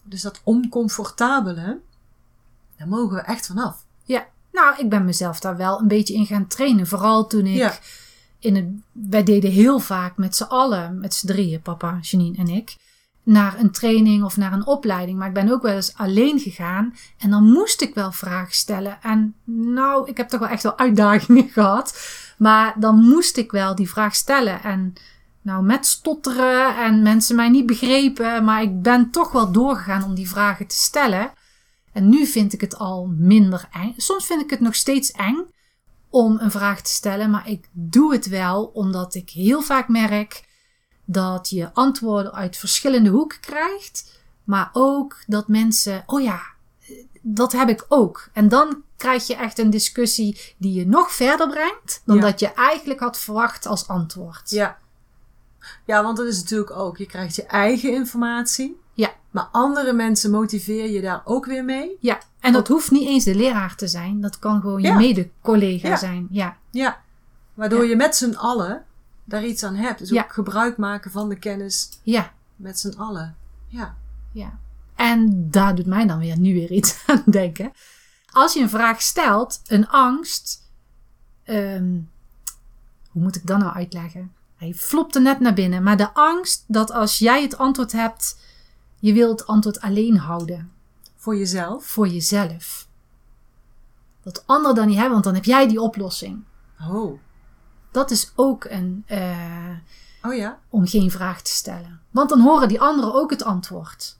Dus 0.03 0.21
dat 0.21 0.41
oncomfortabele, 0.43 1.79
daar 2.77 2.87
mogen 2.87 3.15
we 3.15 3.21
echt 3.21 3.45
vanaf. 3.45 3.85
Ja, 4.03 4.27
nou, 4.53 4.75
ik 4.77 4.89
ben 4.89 5.05
mezelf 5.05 5.39
daar 5.39 5.57
wel 5.57 5.79
een 5.79 5.87
beetje 5.87 6.13
in 6.13 6.25
gaan 6.25 6.47
trainen. 6.47 6.87
Vooral 6.87 7.27
toen 7.27 7.45
ik 7.45 7.55
Ja. 7.57 7.73
in 8.39 8.55
het. 8.55 8.65
Wij 8.91 9.23
deden 9.23 9.51
heel 9.51 9.79
vaak 9.79 10.17
met 10.17 10.35
z'n 10.35 10.43
allen, 10.43 10.99
met 10.99 11.13
z'n 11.13 11.27
drieën, 11.27 11.61
papa, 11.61 11.97
Janine 12.01 12.37
en 12.37 12.47
ik. 12.47 12.75
Naar 13.23 13.59
een 13.59 13.71
training 13.71 14.23
of 14.23 14.37
naar 14.37 14.53
een 14.53 14.65
opleiding. 14.65 15.17
Maar 15.17 15.27
ik 15.27 15.33
ben 15.33 15.51
ook 15.51 15.61
wel 15.61 15.75
eens 15.75 15.93
alleen 15.97 16.39
gegaan. 16.39 16.95
En 17.17 17.29
dan 17.29 17.43
moest 17.51 17.81
ik 17.81 17.93
wel 17.93 18.11
vragen 18.11 18.55
stellen. 18.55 18.97
En 19.01 19.35
nou, 19.43 20.09
ik 20.09 20.17
heb 20.17 20.27
toch 20.29 20.39
wel 20.39 20.49
echt 20.49 20.63
wel 20.63 20.77
uitdagingen 20.77 21.49
gehad. 21.53 22.07
Maar 22.37 22.73
dan 22.79 22.95
moest 22.95 23.37
ik 23.37 23.51
wel 23.51 23.75
die 23.75 23.89
vraag 23.89 24.15
stellen. 24.15 24.63
En 24.63 24.93
nou, 25.41 25.63
met 25.63 25.85
stotteren 25.85 26.77
en 26.77 27.01
mensen 27.01 27.35
mij 27.35 27.49
niet 27.49 27.65
begrepen. 27.65 28.43
Maar 28.43 28.61
ik 28.61 28.81
ben 28.81 29.09
toch 29.09 29.31
wel 29.31 29.51
doorgegaan 29.51 30.03
om 30.03 30.15
die 30.15 30.29
vragen 30.29 30.67
te 30.67 30.75
stellen. 30.75 31.31
En 31.93 32.09
nu 32.09 32.25
vind 32.25 32.53
ik 32.53 32.61
het 32.61 32.77
al 32.77 33.05
minder 33.17 33.67
eng. 33.71 33.93
Soms 33.97 34.25
vind 34.25 34.41
ik 34.41 34.49
het 34.49 34.59
nog 34.59 34.75
steeds 34.75 35.11
eng 35.11 35.37
om 36.09 36.39
een 36.39 36.51
vraag 36.51 36.81
te 36.81 36.91
stellen, 36.91 37.29
maar 37.29 37.49
ik 37.49 37.69
doe 37.71 38.13
het 38.13 38.27
wel 38.27 38.63
omdat 38.65 39.15
ik 39.15 39.29
heel 39.29 39.61
vaak 39.61 39.87
merk 39.87 40.43
dat 41.05 41.49
je 41.49 41.73
antwoorden 41.73 42.33
uit 42.33 42.57
verschillende 42.57 43.09
hoeken 43.09 43.39
krijgt, 43.39 44.21
maar 44.43 44.69
ook 44.73 45.17
dat 45.27 45.47
mensen, 45.47 46.03
oh 46.05 46.21
ja, 46.21 46.41
dat 47.21 47.51
heb 47.51 47.69
ik 47.69 47.85
ook. 47.87 48.29
En 48.33 48.49
dan 48.49 48.83
krijg 48.97 49.27
je 49.27 49.35
echt 49.35 49.59
een 49.59 49.69
discussie 49.69 50.55
die 50.57 50.73
je 50.73 50.87
nog 50.87 51.11
verder 51.11 51.47
brengt 51.49 52.01
dan 52.05 52.15
Ja. 52.15 52.21
dat 52.21 52.39
je 52.39 52.53
eigenlijk 52.53 52.99
had 52.99 53.19
verwacht 53.19 53.65
als 53.65 53.87
antwoord. 53.87 54.49
Ja. 54.49 54.77
Ja, 55.85 56.03
want 56.03 56.17
dat 56.17 56.25
is 56.25 56.39
natuurlijk 56.39 56.71
ook. 56.71 56.97
Je 56.97 57.05
krijgt 57.05 57.35
je 57.35 57.45
eigen 57.45 57.91
informatie. 57.93 58.81
Ja. 58.93 59.13
Maar 59.31 59.47
andere 59.51 59.93
mensen 59.93 60.31
motiveer 60.31 60.89
je 60.89 61.01
daar 61.01 61.21
ook 61.25 61.45
weer 61.45 61.63
mee. 61.65 61.97
Ja, 61.99 62.19
en 62.39 62.53
dat 62.53 62.67
hoeft 62.67 62.91
niet 62.91 63.07
eens 63.07 63.23
de 63.23 63.35
leraar 63.35 63.75
te 63.75 63.87
zijn. 63.87 64.21
Dat 64.21 64.39
kan 64.39 64.61
gewoon 64.61 64.81
je 64.81 64.87
Ja. 64.87 64.95
mede-collega 64.95 65.87
Ja. 65.87 65.95
zijn. 65.97 66.27
Ja, 66.31 66.57
Ja. 66.71 67.01
Waardoor 67.53 67.85
je 67.85 67.95
met 67.95 68.15
z'n 68.15 68.33
allen 68.33 68.83
daar 69.23 69.45
iets 69.45 69.63
aan 69.63 69.75
hebt. 69.75 69.99
Dus 69.99 70.09
ook 70.09 70.15
Ja. 70.15 70.25
gebruik 70.27 70.77
maken 70.77 71.11
van 71.11 71.29
de 71.29 71.35
kennis 71.39 71.89
ja. 72.03 72.33
met 72.55 72.79
z'n 72.79 72.93
allen. 72.97 73.35
Ja. 73.67 73.95
Ja. 74.31 74.59
En 74.95 75.47
daar 75.51 75.75
doet 75.75 75.85
mij 75.85 76.05
dan 76.07 76.19
weer 76.19 76.37
nu 76.37 76.53
weer 76.53 76.71
iets 76.71 77.03
aan 77.07 77.23
denken. 77.25 77.71
Als 78.31 78.53
je 78.53 78.59
een 78.61 78.69
vraag 78.69 79.01
stelt, 79.01 79.61
een 79.67 79.87
angst. 79.89 80.61
ehm, 81.43 81.91
hoe 83.09 83.21
moet 83.21 83.35
ik 83.35 83.47
dat 83.47 83.57
nou 83.59 83.73
uitleggen? 83.75 84.31
Hij 84.55 84.73
flopte 84.73 85.19
net 85.19 85.39
naar 85.39 85.53
binnen. 85.53 85.83
Maar 85.83 85.97
de 85.97 86.13
angst 86.13 86.63
dat 86.67 86.91
als 86.91 87.17
jij 87.17 87.41
het 87.41 87.57
antwoord 87.57 87.91
hebt, 87.91 88.37
je 89.03 89.13
wilt 89.13 89.39
het 89.39 89.47
antwoord 89.47 89.81
alleen 89.81 90.17
houden. 90.17 90.71
Voor 91.15 91.35
jezelf. 91.37 91.85
Voor 91.85 92.07
jezelf. 92.07 92.87
Dat 94.23 94.43
anderen 94.45 94.75
dan 94.75 94.85
niet 94.87 94.95
hebben, 94.95 95.13
want 95.13 95.23
dan 95.23 95.33
heb 95.33 95.45
jij 95.45 95.67
die 95.67 95.81
oplossing. 95.81 96.43
Oh. 96.89 97.19
Dat 97.91 98.11
is 98.11 98.31
ook 98.35 98.65
een. 98.65 99.03
eh, 99.07 99.69
Oh 100.23 100.33
ja. 100.35 100.59
om 100.69 100.87
geen 100.87 101.11
vraag 101.11 101.41
te 101.41 101.51
stellen. 101.51 102.01
Want 102.11 102.29
dan 102.29 102.39
horen 102.39 102.67
die 102.67 102.81
anderen 102.81 103.13
ook 103.13 103.29
het 103.29 103.43
antwoord. 103.43 104.17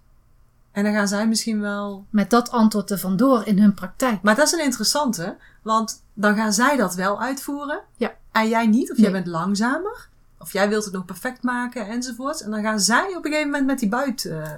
En 0.71 0.83
dan 0.83 0.93
gaan 0.93 1.07
zij 1.07 1.27
misschien 1.27 1.59
wel. 1.59 2.05
Met 2.09 2.29
dat 2.29 2.51
antwoord 2.51 2.91
er 2.91 2.99
vandoor 2.99 3.45
in 3.47 3.59
hun 3.59 3.73
praktijk. 3.73 4.21
Maar 4.21 4.35
dat 4.35 4.45
is 4.45 4.51
een 4.53 4.63
interessante. 4.63 5.37
Want 5.61 6.03
dan 6.13 6.35
gaan 6.35 6.53
zij 6.53 6.77
dat 6.77 6.95
wel 6.95 7.21
uitvoeren. 7.21 7.81
Ja. 7.97 8.13
En 8.31 8.49
jij 8.49 8.67
niet. 8.67 8.91
Of 8.91 8.97
jij 8.97 9.11
bent 9.11 9.27
langzamer. 9.27 10.09
Of 10.39 10.53
jij 10.53 10.69
wilt 10.69 10.83
het 10.85 10.93
nog 10.93 11.05
perfect 11.05 11.43
maken 11.43 11.87
enzovoort. 11.87 12.41
En 12.41 12.51
dan 12.51 12.61
gaan 12.61 12.79
zij 12.79 13.07
op 13.15 13.25
een 13.25 13.31
gegeven 13.31 13.49
moment 13.49 13.65
met 13.65 13.79
die 13.79 13.89
buit 13.89 14.25
eh, 14.25 14.51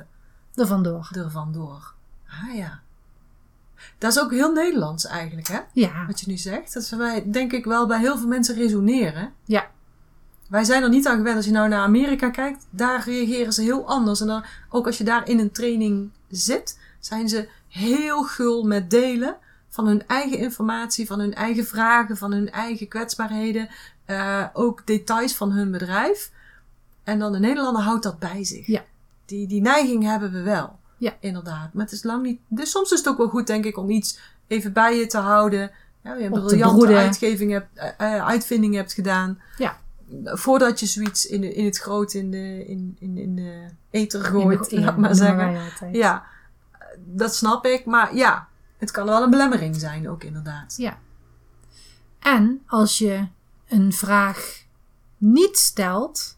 er 0.55 0.67
vandoor. 0.67 1.09
er 1.13 1.31
vandoor. 1.31 1.93
Ah 2.27 2.55
ja. 2.55 2.79
Dat 3.97 4.11
is 4.11 4.19
ook 4.19 4.31
heel 4.31 4.51
Nederlands 4.51 5.05
eigenlijk, 5.05 5.47
hè? 5.47 5.59
Ja, 5.73 6.05
Wat 6.07 6.19
je 6.19 6.27
nu 6.29 6.37
zegt. 6.37 6.73
Dat 6.73 6.89
wij, 6.89 7.31
denk 7.31 7.51
ik, 7.53 7.65
wel 7.65 7.87
bij 7.87 7.99
heel 7.99 8.17
veel 8.17 8.27
mensen 8.27 8.55
resoneren. 8.55 9.33
ja, 9.45 9.67
Wij 10.49 10.63
zijn 10.63 10.83
er 10.83 10.89
niet 10.89 11.07
aan 11.07 11.17
gewend. 11.17 11.35
Als 11.35 11.45
je 11.45 11.51
nou 11.51 11.69
naar 11.69 11.81
Amerika 11.83 12.29
kijkt, 12.29 12.65
daar 12.69 13.03
reageren 13.05 13.53
ze 13.53 13.61
heel 13.61 13.87
anders. 13.87 14.21
En 14.21 14.27
dan, 14.27 14.43
ook 14.69 14.85
als 14.85 14.97
je 14.97 15.03
daar 15.03 15.27
in 15.27 15.39
een 15.39 15.51
training 15.51 16.09
zit, 16.29 16.79
zijn 16.99 17.29
ze 17.29 17.49
heel 17.67 18.23
gul 18.23 18.63
met 18.63 18.89
delen 18.89 19.35
van 19.69 19.87
hun 19.87 20.07
eigen 20.07 20.37
informatie, 20.37 21.07
van 21.07 21.19
hun 21.19 21.33
eigen 21.33 21.65
vragen, 21.65 22.17
van 22.17 22.31
hun 22.31 22.51
eigen 22.51 22.87
kwetsbaarheden. 22.87 23.69
eh, 24.05 24.45
ook 24.53 24.85
details 24.87 25.35
van 25.35 25.51
hun 25.51 25.71
bedrijf. 25.71 26.31
En 27.03 27.19
dan 27.19 27.31
de 27.31 27.39
Nederlander 27.39 27.81
houdt 27.83 28.03
dat 28.03 28.19
bij 28.19 28.43
zich. 28.43 28.67
Ja. 28.67 28.83
Die, 29.25 29.47
die 29.47 29.61
neiging 29.61 30.03
hebben 30.03 30.31
we 30.31 30.41
wel. 30.41 30.79
Ja. 30.97 31.13
Inderdaad. 31.19 31.73
Maar 31.73 31.83
het 31.83 31.93
is 31.93 32.03
lang 32.03 32.23
niet. 32.23 32.39
Dus 32.47 32.71
soms 32.71 32.91
is 32.91 32.97
het 32.97 33.07
ook 33.07 33.17
wel 33.17 33.27
goed, 33.29 33.47
denk 33.47 33.65
ik, 33.65 33.77
om 33.77 33.89
iets 33.89 34.19
even 34.47 34.73
bij 34.73 34.97
je 34.97 35.07
te 35.07 35.17
houden. 35.17 35.71
Ja, 36.03 36.13
je 36.13 36.23
een 36.23 36.31
briljante 36.31 36.95
uitgeving 36.95 37.51
hebt, 37.51 37.67
eh, 37.73 38.15
eh, 38.15 38.25
uitvinding 38.25 38.75
hebt 38.75 38.93
gedaan 38.93 39.39
ja. 39.57 39.77
voordat 40.23 40.79
je 40.79 40.85
zoiets 40.85 41.25
in, 41.25 41.41
de, 41.41 41.53
in 41.53 41.65
het 41.65 41.77
groot 41.77 42.13
in 42.13 42.31
de, 42.31 42.65
in, 42.67 42.95
in, 42.99 43.17
in 43.17 43.35
de 43.35 43.65
ether 43.89 44.19
In 44.19 44.25
gooit, 44.25 44.69
de- 44.69 44.79
laat 44.79 44.97
maar 44.97 45.15
zeggen. 45.15 45.93
Ja, 45.93 46.23
dat 46.97 47.35
snap 47.35 47.65
ik. 47.65 47.85
Maar 47.85 48.15
ja, 48.15 48.47
het 48.77 48.91
kan 48.91 49.05
wel 49.05 49.23
een 49.23 49.29
belemmering 49.29 49.75
zijn 49.75 50.09
ook 50.09 50.23
inderdaad. 50.23 50.73
Ja. 50.77 50.97
En 52.19 52.61
als 52.67 52.97
je 52.97 53.27
een 53.67 53.93
vraag 53.93 54.63
niet 55.17 55.57
stelt, 55.57 56.34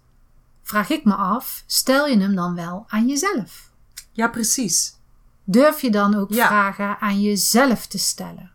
vraag 0.67 0.89
ik 0.89 1.03
me 1.03 1.13
af, 1.13 1.63
stel 1.65 2.07
je 2.07 2.19
hem 2.19 2.35
dan 2.35 2.55
wel 2.55 2.85
aan 2.87 3.07
jezelf? 3.07 3.71
Ja, 4.11 4.27
precies. 4.27 4.95
Durf 5.43 5.81
je 5.81 5.91
dan 5.91 6.15
ook 6.15 6.33
Ja. 6.33 6.47
vragen 6.47 6.99
aan 6.99 7.21
jezelf 7.21 7.85
te 7.87 7.97
stellen? 7.97 8.51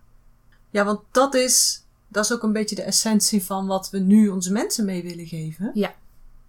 Ja, 0.71 0.85
want 0.85 1.01
dat 1.11 1.35
is, 1.35 1.83
dat 2.09 2.25
is 2.25 2.33
ook 2.33 2.43
een 2.43 2.53
beetje 2.53 2.75
de 2.75 2.83
essentie 2.83 3.45
van 3.45 3.67
wat 3.67 3.91
we 3.91 3.99
nu 3.99 4.29
onze 4.29 4.53
mensen 4.53 4.85
mee 4.85 5.03
willen 5.03 5.27
geven. 5.27 5.71
Ja. 5.75 5.95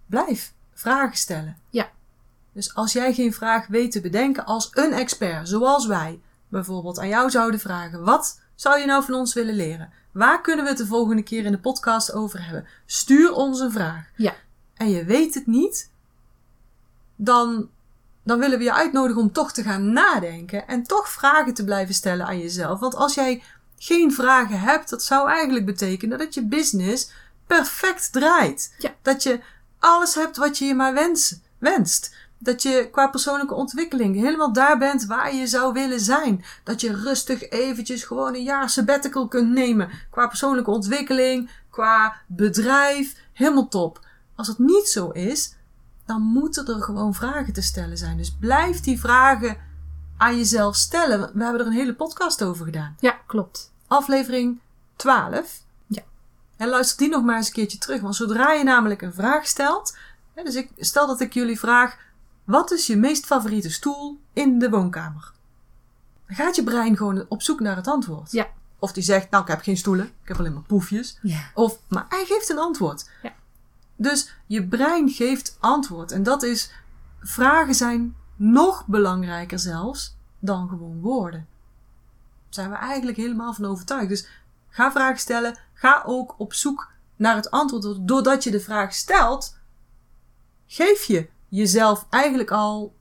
Blijf 0.06 0.52
vragen 0.74 1.16
stellen. 1.16 1.56
Ja. 1.70 1.90
Dus 2.52 2.74
als 2.74 2.92
jij 2.92 3.14
geen 3.14 3.32
vraag 3.34 3.66
weet 3.66 3.92
te 3.92 4.00
bedenken 4.00 4.44
als 4.44 4.68
een 4.72 4.92
expert, 4.92 5.48
zoals 5.48 5.86
wij 5.86 6.20
bijvoorbeeld 6.48 6.98
aan 6.98 7.08
jou 7.08 7.30
zouden 7.30 7.60
vragen: 7.60 8.04
wat 8.04 8.40
zou 8.54 8.78
je 8.78 8.86
nou 8.86 9.04
van 9.04 9.14
ons 9.14 9.34
willen 9.34 9.54
leren? 9.54 9.92
Waar 10.12 10.40
kunnen 10.40 10.64
we 10.64 10.70
het 10.70 10.78
de 10.78 10.86
volgende 10.86 11.22
keer 11.22 11.44
in 11.44 11.52
de 11.52 11.58
podcast 11.58 12.12
over 12.12 12.44
hebben? 12.44 12.66
Stuur 12.86 13.32
ons 13.32 13.60
een 13.60 13.72
vraag. 13.72 14.04
Ja. 14.16 14.34
En 14.74 14.90
je 14.90 15.04
weet 15.04 15.34
het 15.34 15.46
niet, 15.46 15.90
dan, 17.16 17.68
dan 18.22 18.38
willen 18.38 18.58
we 18.58 18.64
je 18.64 18.72
uitnodigen 18.72 19.22
om 19.22 19.32
toch 19.32 19.52
te 19.52 19.62
gaan 19.62 19.92
nadenken 19.92 20.66
en 20.66 20.82
toch 20.82 21.08
vragen 21.08 21.54
te 21.54 21.64
blijven 21.64 21.94
stellen 21.94 22.26
aan 22.26 22.38
jezelf. 22.38 22.80
Want 22.80 22.94
als 22.94 23.14
jij 23.14 23.42
geen 23.78 24.12
vragen 24.12 24.60
hebt, 24.60 24.90
dat 24.90 25.02
zou 25.02 25.28
eigenlijk 25.28 25.66
betekenen 25.66 26.18
dat 26.18 26.34
je 26.34 26.44
business 26.44 27.10
perfect 27.46 28.12
draait. 28.12 28.74
Ja. 28.78 28.94
Dat 29.02 29.22
je 29.22 29.40
alles 29.78 30.14
hebt 30.14 30.36
wat 30.36 30.58
je 30.58 30.64
je 30.64 30.74
maar 30.74 30.94
wens, 30.94 31.38
wenst. 31.58 32.14
Dat 32.38 32.62
je 32.62 32.88
qua 32.92 33.08
persoonlijke 33.08 33.54
ontwikkeling 33.54 34.16
helemaal 34.16 34.52
daar 34.52 34.78
bent 34.78 35.06
waar 35.06 35.34
je 35.34 35.46
zou 35.46 35.72
willen 35.72 36.00
zijn. 36.00 36.44
Dat 36.64 36.80
je 36.80 36.96
rustig 36.96 37.48
eventjes 37.48 38.04
gewoon 38.04 38.34
een 38.34 38.42
jaar 38.42 38.70
sabbatical 38.70 39.28
kunt 39.28 39.48
nemen. 39.48 39.90
Qua 40.10 40.26
persoonlijke 40.26 40.70
ontwikkeling, 40.70 41.50
qua 41.70 42.16
bedrijf, 42.26 43.14
helemaal 43.32 43.68
top. 43.68 44.03
Als 44.34 44.48
het 44.48 44.58
niet 44.58 44.88
zo 44.88 45.10
is, 45.10 45.54
dan 46.06 46.22
moeten 46.22 46.66
er 46.66 46.82
gewoon 46.82 47.14
vragen 47.14 47.52
te 47.52 47.62
stellen 47.62 47.98
zijn. 47.98 48.16
Dus 48.16 48.32
blijf 48.32 48.80
die 48.80 49.00
vragen 49.00 49.56
aan 50.16 50.36
jezelf 50.36 50.76
stellen. 50.76 51.20
We 51.34 51.42
hebben 51.42 51.60
er 51.60 51.66
een 51.66 51.72
hele 51.72 51.94
podcast 51.94 52.42
over 52.42 52.64
gedaan 52.64 52.96
Ja, 53.00 53.18
klopt. 53.26 53.72
aflevering 53.86 54.60
12. 54.96 55.62
Ja. 55.86 56.02
En 56.56 56.68
luister 56.68 56.98
die 56.98 57.08
nog 57.08 57.24
maar 57.24 57.36
eens 57.36 57.46
een 57.46 57.52
keertje 57.52 57.78
terug. 57.78 58.00
Want 58.00 58.16
zodra 58.16 58.52
je 58.52 58.64
namelijk 58.64 59.02
een 59.02 59.14
vraag 59.14 59.46
stelt. 59.46 59.96
Hè, 60.34 60.42
dus 60.42 60.54
ik, 60.54 60.70
stel 60.76 61.06
dat 61.06 61.20
ik 61.20 61.34
jullie 61.34 61.58
vraag. 61.58 61.96
Wat 62.44 62.70
is 62.70 62.86
je 62.86 62.96
meest 62.96 63.26
favoriete 63.26 63.70
stoel 63.70 64.20
in 64.32 64.58
de 64.58 64.70
woonkamer? 64.70 65.32
Dan 66.26 66.36
gaat 66.36 66.56
je 66.56 66.64
brein 66.64 66.96
gewoon 66.96 67.24
op 67.28 67.42
zoek 67.42 67.60
naar 67.60 67.76
het 67.76 67.86
antwoord. 67.86 68.32
Ja. 68.32 68.46
Of 68.78 68.92
die 68.92 69.02
zegt, 69.02 69.30
nou 69.30 69.42
ik 69.42 69.48
heb 69.48 69.60
geen 69.60 69.76
stoelen. 69.76 70.06
Ik 70.06 70.28
heb 70.28 70.38
alleen 70.38 70.52
maar 70.52 70.62
poefjes. 70.62 71.18
Ja. 71.22 71.50
Of, 71.54 71.78
maar 71.88 72.06
hij 72.08 72.24
geeft 72.24 72.48
een 72.48 72.58
antwoord. 72.58 73.10
Ja. 73.22 73.32
Dus 73.96 74.34
je 74.46 74.66
brein 74.66 75.08
geeft 75.08 75.56
antwoord. 75.60 76.12
En 76.12 76.22
dat 76.22 76.42
is 76.42 76.72
vragen 77.20 77.74
zijn 77.74 78.16
nog 78.36 78.86
belangrijker 78.86 79.58
zelfs 79.58 80.16
dan 80.38 80.68
gewoon 80.68 81.00
woorden. 81.00 81.46
Daar 82.44 82.64
zijn 82.64 82.70
we 82.70 82.76
eigenlijk 82.76 83.16
helemaal 83.16 83.52
van 83.54 83.64
overtuigd. 83.64 84.08
Dus 84.08 84.26
ga 84.68 84.92
vragen 84.92 85.18
stellen. 85.20 85.58
Ga 85.74 86.02
ook 86.06 86.34
op 86.38 86.52
zoek 86.54 86.90
naar 87.16 87.36
het 87.36 87.50
antwoord. 87.50 88.08
Doordat 88.08 88.44
je 88.44 88.50
de 88.50 88.60
vraag 88.60 88.94
stelt, 88.94 89.56
geef 90.66 91.04
je 91.04 91.28
jezelf 91.48 92.06
eigenlijk 92.10 92.50
al 92.50 92.94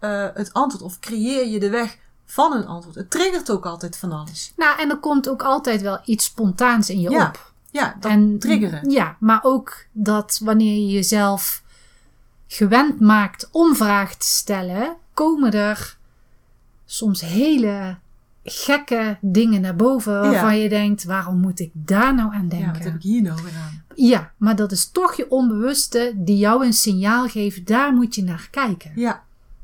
uh, 0.00 0.28
het 0.34 0.52
antwoord. 0.52 0.84
Of 0.84 0.98
creëer 0.98 1.46
je 1.46 1.60
de 1.60 1.70
weg 1.70 1.98
van 2.24 2.52
een 2.52 2.66
antwoord. 2.66 2.96
Het 2.96 3.10
triggert 3.10 3.50
ook 3.50 3.66
altijd 3.66 3.96
van 3.96 4.12
alles. 4.12 4.52
Nou, 4.56 4.80
en 4.80 4.90
er 4.90 4.98
komt 4.98 5.28
ook 5.28 5.42
altijd 5.42 5.80
wel 5.82 6.00
iets 6.04 6.24
spontaans 6.24 6.90
in 6.90 7.00
je 7.00 7.10
Ja. 7.10 7.26
op. 7.26 7.52
Ja, 7.70 7.96
dat 8.00 8.10
en, 8.10 8.38
triggeren. 8.38 8.90
Ja, 8.90 9.16
maar 9.20 9.40
ook 9.42 9.86
dat 9.92 10.40
wanneer 10.44 10.74
je 10.74 10.86
jezelf 10.92 11.62
gewend 12.46 13.00
maakt 13.00 13.48
om 13.52 13.74
vragen 13.76 14.18
te 14.18 14.26
stellen, 14.26 14.96
komen 15.14 15.52
er 15.52 15.96
soms 16.84 17.20
hele 17.20 17.96
gekke 18.44 19.18
dingen 19.20 19.60
naar 19.60 19.76
boven 19.76 20.20
waarvan 20.20 20.58
je 20.58 20.68
denkt, 20.68 21.04
waarom 21.04 21.40
moet 21.40 21.60
ik 21.60 21.70
daar 21.72 22.14
nou 22.14 22.34
aan 22.34 22.42
Ja, 22.42 22.48
denken? 22.48 22.72
wat 22.72 22.84
heb 22.84 22.94
ik 22.94 23.02
hier 23.02 23.22
nou 23.22 23.42
weer 23.42 23.52
aan? 23.64 23.84
Ja, 23.94 24.32
maar 24.36 24.56
dat 24.56 24.72
is 24.72 24.90
toch 24.90 25.14
je 25.16 25.30
onbewuste 25.30 26.12
die 26.16 26.36
jou 26.38 26.66
een 26.66 26.72
signaal 26.72 27.28
geeft, 27.28 27.66
daar 27.66 27.92
moet 27.94 28.14
je 28.14 28.22
naar 28.22 28.48
kijken. 28.50 28.92
Ja, 28.94 29.22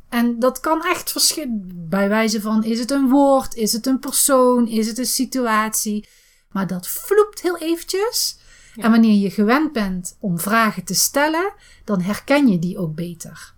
En 0.09 0.39
dat 0.39 0.61
kan 0.61 0.83
echt 0.85 1.13
verschillen. 1.13 1.71
Bij 1.89 2.09
wijze 2.09 2.41
van, 2.41 2.65
is 2.65 2.79
het 2.79 2.91
een 2.91 3.09
woord, 3.09 3.55
is 3.55 3.73
het 3.73 3.87
een 3.87 3.99
persoon, 3.99 4.69
is 4.69 4.87
het 4.87 4.99
een 4.99 5.07
situatie. 5.07 6.09
Maar 6.55 6.67
dat 6.67 6.89
vloept 6.89 7.41
heel 7.41 7.59
eventjes. 7.59 8.39
Ja. 8.75 8.83
En 8.83 8.91
wanneer 8.91 9.21
je 9.21 9.31
gewend 9.31 9.73
bent 9.73 10.17
om 10.21 10.39
vragen 10.39 10.85
te 10.85 10.95
stellen, 10.95 11.53
dan 11.85 12.01
herken 12.01 12.49
je 12.49 12.59
die 12.59 12.79
ook 12.79 12.95
beter. 12.95 13.53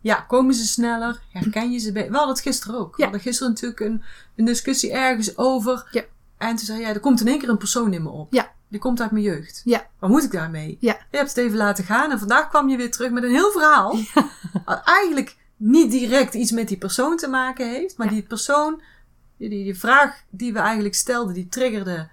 ja, 0.00 0.14
komen 0.20 0.54
ze 0.54 0.66
sneller? 0.66 1.20
Herken 1.32 1.70
je 1.72 1.78
ze 1.78 1.92
beter? 1.92 2.10
We 2.10 2.16
hadden 2.16 2.34
het 2.34 2.44
gisteren 2.44 2.78
ook. 2.80 2.90
We 2.96 3.02
Ja. 3.02 3.02
hadden 3.04 3.22
gisteren 3.22 3.52
natuurlijk 3.52 3.80
een, 3.80 4.02
een 4.36 4.44
discussie 4.44 4.92
ergens 4.92 5.36
over. 5.36 5.88
Ja. 5.90 6.02
En 6.38 6.56
toen 6.56 6.66
zei 6.66 6.80
jij, 6.80 6.92
er 6.94 7.00
komt 7.00 7.20
in 7.20 7.28
één 7.28 7.38
keer 7.38 7.48
een 7.48 7.56
persoon 7.58 7.92
in 7.92 8.02
me 8.02 8.08
op. 8.08 8.32
Ja. 8.32 8.52
Die 8.68 8.80
komt 8.80 9.00
uit 9.00 9.10
mijn 9.10 9.24
jeugd. 9.24 9.60
Ja. 9.64 9.86
Wat 9.98 10.10
moet 10.10 10.22
ik 10.24 10.30
daarmee? 10.32 10.76
Ja. 10.80 10.96
Je 11.10 11.16
hebt 11.16 11.28
het 11.28 11.38
even 11.38 11.56
laten 11.56 11.84
gaan 11.84 12.10
en 12.10 12.18
vandaag 12.18 12.48
kwam 12.48 12.68
je 12.68 12.76
weer 12.76 12.90
terug 12.90 13.10
met 13.10 13.22
een 13.22 13.30
heel 13.30 13.50
verhaal. 13.50 13.98
Wat 14.64 14.82
eigenlijk 14.84 15.36
niet 15.56 15.90
direct 15.90 16.34
iets 16.34 16.50
met 16.50 16.68
die 16.68 16.78
persoon 16.78 17.16
te 17.16 17.28
maken 17.28 17.68
heeft. 17.68 17.96
Maar 17.96 18.08
die 18.08 18.22
persoon, 18.22 18.82
die, 19.38 19.48
die 19.48 19.78
vraag 19.78 20.22
die 20.30 20.52
we 20.52 20.58
eigenlijk 20.58 20.94
stelden, 20.94 21.34
die 21.34 21.48
triggerde. 21.48 22.08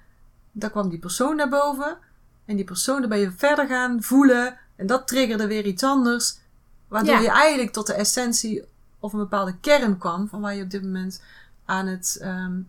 Daar 0.52 0.70
kwam 0.70 0.90
die 0.90 1.00
persoon 1.00 1.36
naar 1.36 1.50
boven. 1.50 1.98
En 2.46 2.56
die 2.56 2.66
persoon, 2.66 3.00
daar 3.00 3.10
ben 3.10 3.20
je 3.20 3.32
verder 3.38 3.68
gaan 3.68 4.04
voelen. 4.04 4.58
En 4.76 4.88
dat 4.88 5.08
triggerde 5.08 5.48
weer 5.48 5.66
iets 5.66 5.84
anders. 5.84 6.38
Waardoor 6.88 7.14
Ja. 7.16 7.20
je 7.22 7.30
eigenlijk 7.30 7.72
tot 7.72 7.88
de 7.88 7.94
essentie 7.94 8.64
of 9.00 9.14
een 9.14 9.20
bepaalde 9.20 9.56
kern 9.62 9.98
kwam. 9.98 10.28
Van 10.28 10.42
waar 10.42 10.56
je 10.56 10.64
op 10.64 10.70
dit 10.70 10.84
moment 10.84 11.22
aan 11.66 11.88
het 11.88 12.18
ehm, 12.22 12.60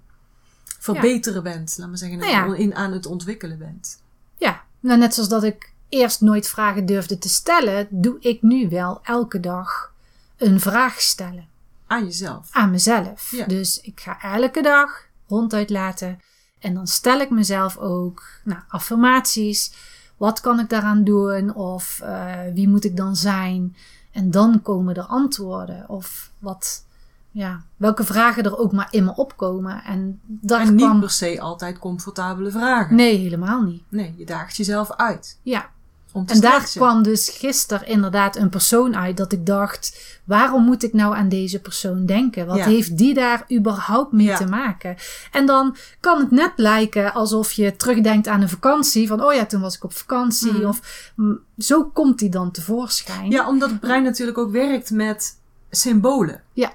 verbeteren 0.79 1.43
bent. 1.43 1.75
Laat 1.79 1.89
maar 1.89 1.99
zeggen, 1.99 2.19
Nou 2.19 2.31
ja. 2.31 2.55
in, 2.57 2.75
aan 2.75 2.93
het 2.93 3.07
ontwikkelen 3.07 3.59
bent. 3.59 4.03
Ja, 4.37 4.63
nou 4.81 4.99
net 4.99 5.15
zoals 5.15 5.29
dat 5.29 5.43
ik 5.45 5.73
eerst 5.89 6.21
nooit 6.21 6.49
vragen 6.49 6.87
durfde 6.87 7.19
te 7.19 7.29
stellen, 7.29 7.87
doe 7.91 8.17
ik 8.21 8.43
nu 8.43 8.69
wel 8.69 9.01
elke 9.03 9.41
dag 9.41 9.93
een 10.37 10.61
vraag 10.61 11.01
stellen 11.01 11.47
Aan 11.87 12.05
jezelf. 12.05 12.49
aan 12.53 12.71
mezelf. 12.71 13.31
Ja. 13.31 13.47
Dus 13.47 13.81
ik 13.81 14.01
ga 14.01 14.21
elke 14.23 14.63
dag 14.63 15.07
ronduit 15.29 15.71
laten 15.71 16.21
en 16.63 16.75
dan 16.75 16.87
stel 16.87 17.21
ik 17.21 17.31
mezelf 17.31 17.77
ook 17.77 18.23
nou, 18.45 18.61
affirmaties. 18.69 19.73
Wat 20.17 20.41
kan 20.41 20.61
ik 20.61 20.69
daaraan 20.69 21.05
doen? 21.05 21.55
Of 21.55 22.01
eh, 22.03 22.35
wie 22.55 22.69
moet 22.69 22.85
ik 22.85 22.97
dan 22.97 23.17
zijn? 23.17 23.77
En 24.13 24.31
dan 24.31 24.63
komen 24.63 24.95
er 24.95 25.03
antwoorden. 25.03 25.89
Of 25.89 26.31
wat, 26.39 26.85
ja, 27.31 27.63
welke 27.77 28.05
vragen 28.05 28.45
er 28.45 28.59
ook 28.59 28.73
maar 28.73 28.89
in 28.91 29.05
me 29.05 29.15
opkomen. 29.15 29.85
En 29.85 30.21
daar 30.25 30.61
En 30.61 30.75
niet 30.75 30.85
kwam... 30.85 31.01
per 31.01 31.11
se 31.11 31.41
altijd 31.41 31.79
comfortabele 31.79 32.51
vragen. 32.51 32.97
Nee, 32.97 33.17
helemaal 33.17 33.63
niet. 33.63 33.83
Nee, 33.89 34.15
je 34.17 34.27
daagt 34.27 34.57
jezelf 34.57 34.93
uit. 34.93 35.39
Ja, 35.43 35.71
Om 36.13 36.27
te 36.27 36.35
En 36.35 36.41
daar 36.41 36.71
kwam 36.75 37.03
dus 37.03 37.29
gisteren 37.29 37.87
inderdaad 37.87 38.37
een 38.37 38.49
persoon 38.49 38.97
uit 38.97 39.17
dat 39.17 39.33
ik 39.33 39.47
dacht: 39.47 40.01
waarom 40.25 40.65
moet 40.65 40.83
ik 40.83 40.93
nou 40.93 41.15
aan 41.17 41.29
deze 41.29 41.61
persoon 41.61 42.07
denken? 42.07 42.47
Wat 42.47 42.57
Ja. 42.57 42.65
heeft 42.65 42.97
die 42.99 43.15
daar 43.15 43.45
überhaupt 43.53 44.13
mee 44.13 44.27
Ja. 44.27 44.37
te 44.37 44.47
maken? 44.47 44.97
En 45.33 45.47
dan 45.47 45.77
kan 46.01 46.21
het 46.21 46.31
net 46.31 46.53
lijken 46.57 47.15
alsof 47.15 47.53
je 47.53 47.77
terugdenkt 47.77 48.27
aan 48.29 48.41
een 48.41 48.49
vakantie: 48.49 49.07
van 49.07 49.25
oh 49.25 49.33
ja, 49.35 49.47
toen 49.47 49.61
was 49.61 49.75
ik 49.77 49.85
op 49.85 49.95
vakantie. 49.95 50.53
Mhm. 50.53 50.67
Of 50.67 51.11
mm, 51.17 51.39
zo 51.59 51.85
komt 51.85 52.19
die 52.19 52.29
dan 52.31 52.51
tevoorschijn. 52.51 53.31
Ja, 53.31 53.49
omdat 53.49 53.71
het 53.71 53.81
brein 53.81 54.03
natuurlijk 54.03 54.39
ook 54.39 54.53
werkt 54.53 54.91
met 54.91 55.39
symbolen. 55.71 56.43
Ja. 56.53 56.73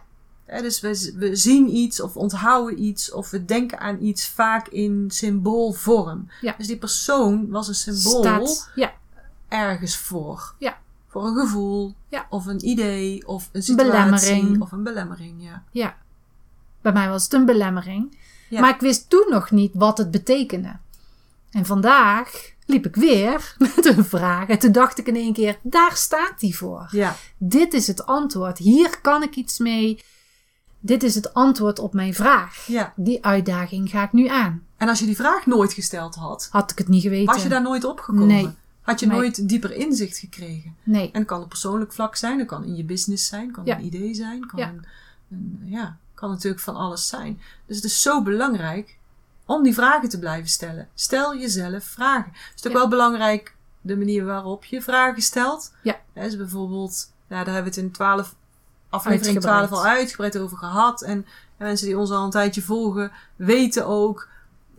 Dus 0.62 0.80
we, 0.80 1.14
we 1.18 1.36
zien 1.36 1.76
iets 1.76 2.02
of 2.02 2.16
onthouden 2.18 2.84
iets 2.84 3.12
of 3.12 3.30
we 3.30 3.46
denken 3.46 3.80
aan 3.80 3.98
iets 4.02 4.28
vaak 4.28 4.68
in 4.68 5.06
symboolvorm. 5.08 6.30
Ja. 6.42 6.56
Dus 6.58 6.68
die 6.68 6.78
persoon 6.78 7.50
was 7.50 7.68
een 7.68 7.76
symbool 7.76 8.24
Staat, 8.24 8.72
ja, 8.76 8.94
ergens 9.48 9.98
voor. 9.98 10.54
Ja. 10.60 10.78
Voor 11.08 11.26
een 11.26 11.36
gevoel 11.36 11.96
Ja. 12.10 12.26
of 12.30 12.46
een 12.46 12.68
idee 12.68 13.28
of 13.28 13.50
een 13.52 13.64
situatie 13.64 13.92
belemmering. 13.92 14.62
of 14.62 14.72
een 14.72 14.84
belemmering. 14.84 15.44
Ja. 15.44 15.64
ja. 15.72 15.96
Bij 16.82 16.92
mij 16.92 17.10
was 17.10 17.24
het 17.24 17.34
een 17.34 17.46
belemmering. 17.46 18.18
Ja. 18.50 18.62
Maar 18.62 18.70
ik 18.74 18.80
wist 18.80 19.10
toen 19.10 19.26
nog 19.30 19.52
niet 19.52 19.72
wat 19.74 19.98
het 19.98 20.12
betekende. 20.12 20.76
En 21.52 21.66
vandaag 21.66 22.52
liep 22.66 22.86
ik 22.86 22.96
weer 22.96 23.56
met 23.76 23.86
een 23.86 24.06
vraag. 24.06 24.48
En 24.48 24.60
toen 24.60 24.72
dacht 24.72 24.98
ik 24.98 25.08
in 25.08 25.16
één 25.16 25.34
keer: 25.34 25.60
daar 25.62 25.96
staat 25.96 26.40
die 26.40 26.58
voor. 26.58 26.88
ja. 26.92 27.16
Dit 27.38 27.74
is 27.74 27.88
het 27.88 28.06
antwoord. 28.06 28.58
Hier 28.58 29.02
kan 29.02 29.24
ik 29.24 29.36
iets 29.36 29.58
mee. 29.58 30.04
Dit 30.80 31.04
is 31.04 31.16
het 31.16 31.34
antwoord 31.34 31.80
op 31.80 31.94
mijn 31.94 32.14
vraag. 32.14 32.66
ja. 32.68 32.94
Die 32.96 33.26
uitdaging 33.26 33.90
ga 33.90 34.04
ik 34.04 34.12
nu 34.14 34.28
aan. 34.28 34.64
En 34.78 34.90
als 34.90 35.00
je 35.00 35.06
die 35.06 35.16
vraag 35.16 35.46
nooit 35.46 35.74
gesteld 35.74 36.16
had, 36.16 36.48
Had 36.52 36.72
ik 36.72 36.78
het 36.78 36.88
niet 36.88 37.02
geweten? 37.02 37.34
was 37.34 37.44
je 37.44 37.50
daar 37.50 37.62
nooit 37.62 37.84
opgekomen? 37.84 38.28
Nee. 38.28 38.50
Had 38.88 39.00
je 39.00 39.06
Nee. 39.08 39.16
nooit 39.18 39.50
dieper 39.50 39.72
inzicht 39.72 40.18
gekregen? 40.18 40.76
Nee. 40.84 41.12
En 41.12 41.20
het 41.20 41.28
kan 41.28 41.42
op 41.42 41.50
persoonlijk 41.50 41.94
vlak 41.94 42.16
zijn, 42.16 42.40
het 42.40 42.48
kan 42.48 42.64
in 42.64 42.76
je 42.76 42.84
business 42.84 43.28
zijn, 43.28 43.52
kan 43.52 43.66
Ja. 43.66 43.78
een 43.78 43.86
idee 43.86 44.14
zijn, 44.14 44.46
kan, 44.48 44.60
Ja. 44.60 44.68
een, 44.70 44.86
een- 45.32 45.62
ja, 45.66 45.98
kan 46.14 46.30
natuurlijk 46.30 46.64
van 46.64 46.76
alles 46.76 47.08
zijn. 47.08 47.42
Dus 47.66 47.76
het 47.76 47.86
is 47.86 48.02
zo 48.02 48.22
belangrijk 48.24 48.98
om 49.46 49.64
die 49.64 49.74
vragen 49.74 50.10
te 50.10 50.20
blijven 50.20 50.50
stellen. 50.50 50.88
Stel 50.94 51.38
jezelf 51.38 51.84
vragen. 51.84 52.32
Het 52.34 52.56
is 52.56 52.66
ook 52.68 52.72
Ja. 52.72 52.78
wel 52.80 52.88
belangrijk 52.88 53.56
de 53.82 53.98
manier 53.98 54.26
waarop 54.26 54.66
je 54.66 54.82
vragen 54.82 55.22
stelt. 55.22 55.74
Ja. 55.84 56.00
Dus 56.14 56.38
bijvoorbeeld, 56.38 57.12
nou, 57.28 57.44
daar 57.46 57.54
hebben 57.54 57.74
we 57.74 57.80
het 57.80 57.88
in 57.88 57.92
12, 57.94 58.36
aflevering 58.90 59.36
Uitgebreid. 59.36 59.68
12 59.68 59.84
al 59.84 59.90
uitgebreid 59.92 60.38
over 60.38 60.58
gehad. 60.58 61.02
En 61.02 61.26
ja, 61.60 61.66
mensen 61.66 61.88
die 61.88 61.98
ons 61.98 62.10
al 62.12 62.24
een 62.24 62.30
tijdje 62.30 62.62
volgen, 62.62 63.12
weten 63.36 63.86
ook 63.86 64.28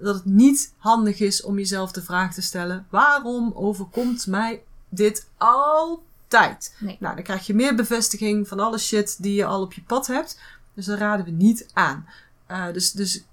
dat 0.00 0.14
het 0.14 0.24
niet 0.24 0.72
handig 0.76 1.20
is 1.20 1.42
om 1.42 1.56
jezelf 1.56 1.92
de 1.92 2.02
vraag 2.02 2.34
te 2.34 2.42
stellen: 2.42 2.86
waarom 2.90 3.52
overkomt 3.54 4.26
mij 4.26 4.62
dit 4.88 5.28
altijd? 5.36 6.76
Nee. 6.78 6.96
Nou, 7.00 7.14
dan 7.14 7.24
krijg 7.24 7.46
je 7.46 7.54
meer 7.54 7.74
bevestiging 7.74 8.48
van 8.48 8.60
alle 8.60 8.78
shit 8.78 9.22
die 9.22 9.34
je 9.34 9.44
al 9.44 9.62
op 9.62 9.72
je 9.72 9.82
pad 9.82 10.06
hebt. 10.06 10.40
Dus 10.74 10.86
dat 10.86 10.98
raden 10.98 11.24
we 11.24 11.30
niet 11.30 11.68
aan. 11.72 12.06
Eh, 12.46 12.72
dus, 12.72 12.92
dus 12.92 13.24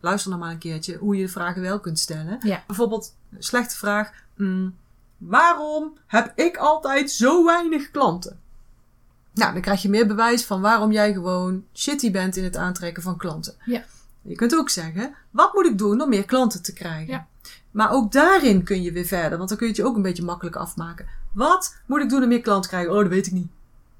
luister 0.00 0.30
nog 0.30 0.40
maar 0.40 0.50
een 0.50 0.58
keertje 0.58 0.96
hoe 0.96 1.16
je 1.16 1.24
de 1.24 1.32
vragen 1.32 1.62
wel 1.62 1.80
kunt 1.80 1.98
stellen. 1.98 2.38
Ja. 2.42 2.62
Bijvoorbeeld, 2.66 3.14
een 3.36 3.42
slechte 3.42 3.76
vraag. 3.76 4.10
mm, 4.36 4.74
waarom 5.18 5.96
heb 6.06 6.32
ik 6.38 6.56
altijd 6.56 7.10
zo 7.10 7.44
weinig 7.44 7.90
klanten? 7.90 8.40
Nou, 9.34 9.52
dan 9.52 9.62
krijg 9.62 9.82
je 9.82 9.88
meer 9.88 10.06
bewijs 10.06 10.44
van 10.44 10.60
waarom 10.60 10.92
jij 10.92 11.12
gewoon 11.12 11.64
shitty 11.74 12.10
bent 12.10 12.36
in 12.36 12.44
het 12.44 12.56
aantrekken 12.56 13.02
van 13.02 13.16
klanten. 13.16 13.54
Ja. 13.64 13.84
Je 14.22 14.34
kunt 14.34 14.56
ook 14.56 14.70
zeggen, 14.70 15.14
wat 15.30 15.54
moet 15.54 15.66
ik 15.66 15.78
doen 15.78 16.00
om 16.00 16.08
meer 16.08 16.24
klanten 16.24 16.62
te 16.62 16.72
krijgen? 16.72 17.12
Ja. 17.12 17.26
Maar 17.70 17.90
ook 17.90 18.12
daarin 18.12 18.62
kun 18.62 18.82
je 18.82 18.92
weer 18.92 19.04
verder, 19.04 19.36
want 19.38 19.48
dan 19.48 19.58
kun 19.58 19.66
je 19.66 19.72
het 19.72 19.82
je 19.82 19.88
ook 19.88 19.96
een 19.96 20.02
beetje 20.02 20.24
makkelijk 20.24 20.56
afmaken. 20.56 21.06
Wat 21.32 21.76
moet 21.86 22.00
ik 22.00 22.08
doen 22.08 22.22
om 22.22 22.28
meer 22.28 22.40
klanten 22.40 22.70
te 22.70 22.76
krijgen? 22.76 22.92
Oh, 22.94 23.00
dat 23.00 23.08
weet 23.08 23.26
ik 23.26 23.32
niet. 23.32 23.50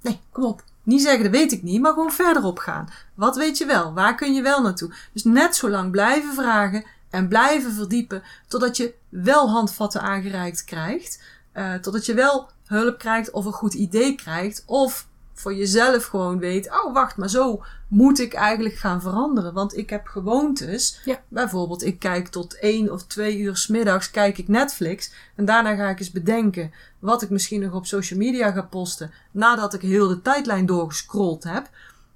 Nee, 0.00 0.20
kom 0.32 0.44
op. 0.44 0.62
Niet 0.82 1.02
zeggen, 1.02 1.22
dat 1.22 1.32
weet 1.32 1.52
ik 1.52 1.62
niet, 1.62 1.80
maar 1.80 1.92
gewoon 1.92 2.12
verder 2.12 2.44
op 2.44 2.58
gaan. 2.58 2.88
Wat 3.14 3.36
weet 3.36 3.58
je 3.58 3.66
wel? 3.66 3.94
Waar 3.94 4.14
kun 4.14 4.34
je 4.34 4.42
wel 4.42 4.62
naartoe? 4.62 4.94
Dus 5.12 5.24
net 5.24 5.56
zo 5.56 5.70
lang 5.70 5.90
blijven 5.90 6.34
vragen 6.34 6.84
en 7.10 7.28
blijven 7.28 7.72
verdiepen 7.72 8.22
totdat 8.48 8.76
je 8.76 8.94
wel 9.08 9.50
handvatten 9.50 10.00
aangereikt 10.02 10.64
krijgt. 10.64 11.22
eh, 11.52 11.74
totdat 11.74 12.06
je 12.06 12.14
wel 12.14 12.50
hulp 12.66 12.98
krijgt 12.98 13.30
of 13.30 13.44
een 13.44 13.52
goed 13.52 13.74
idee 13.74 14.14
krijgt. 14.14 14.62
Of 14.66 15.06
voor 15.42 15.54
jezelf 15.54 16.04
gewoon 16.04 16.38
weet, 16.38 16.70
oh 16.70 16.92
wacht, 16.92 17.16
maar 17.16 17.30
zo 17.30 17.64
moet 17.88 18.18
ik 18.18 18.34
eigenlijk 18.34 18.74
gaan 18.74 19.00
veranderen. 19.00 19.52
Want 19.52 19.76
ik 19.76 19.90
heb 19.90 20.06
gewoontes. 20.06 21.00
Ja. 21.04 21.22
Bijvoorbeeld, 21.28 21.84
ik 21.84 21.98
kijk 21.98 22.28
tot 22.28 22.58
één 22.58 22.92
of 22.92 23.04
twee 23.04 23.38
uur 23.38 23.56
's 23.56 23.66
middags 23.66 24.10
kijk 24.10 24.38
ik 24.38 24.48
Netflix. 24.48 25.12
En 25.36 25.44
daarna 25.44 25.74
ga 25.74 25.88
ik 25.88 25.98
eens 25.98 26.10
bedenken 26.10 26.72
wat 26.98 27.22
ik 27.22 27.30
misschien 27.30 27.60
nog 27.60 27.74
op 27.74 27.86
social 27.86 28.18
media 28.18 28.50
ga 28.50 28.62
posten. 28.62 29.10
Nadat 29.30 29.74
ik 29.74 29.80
heel 29.80 30.08
de 30.08 30.22
tijdlijn 30.22 30.66
doorgescrolld 30.66 31.44
heb. 31.44 31.70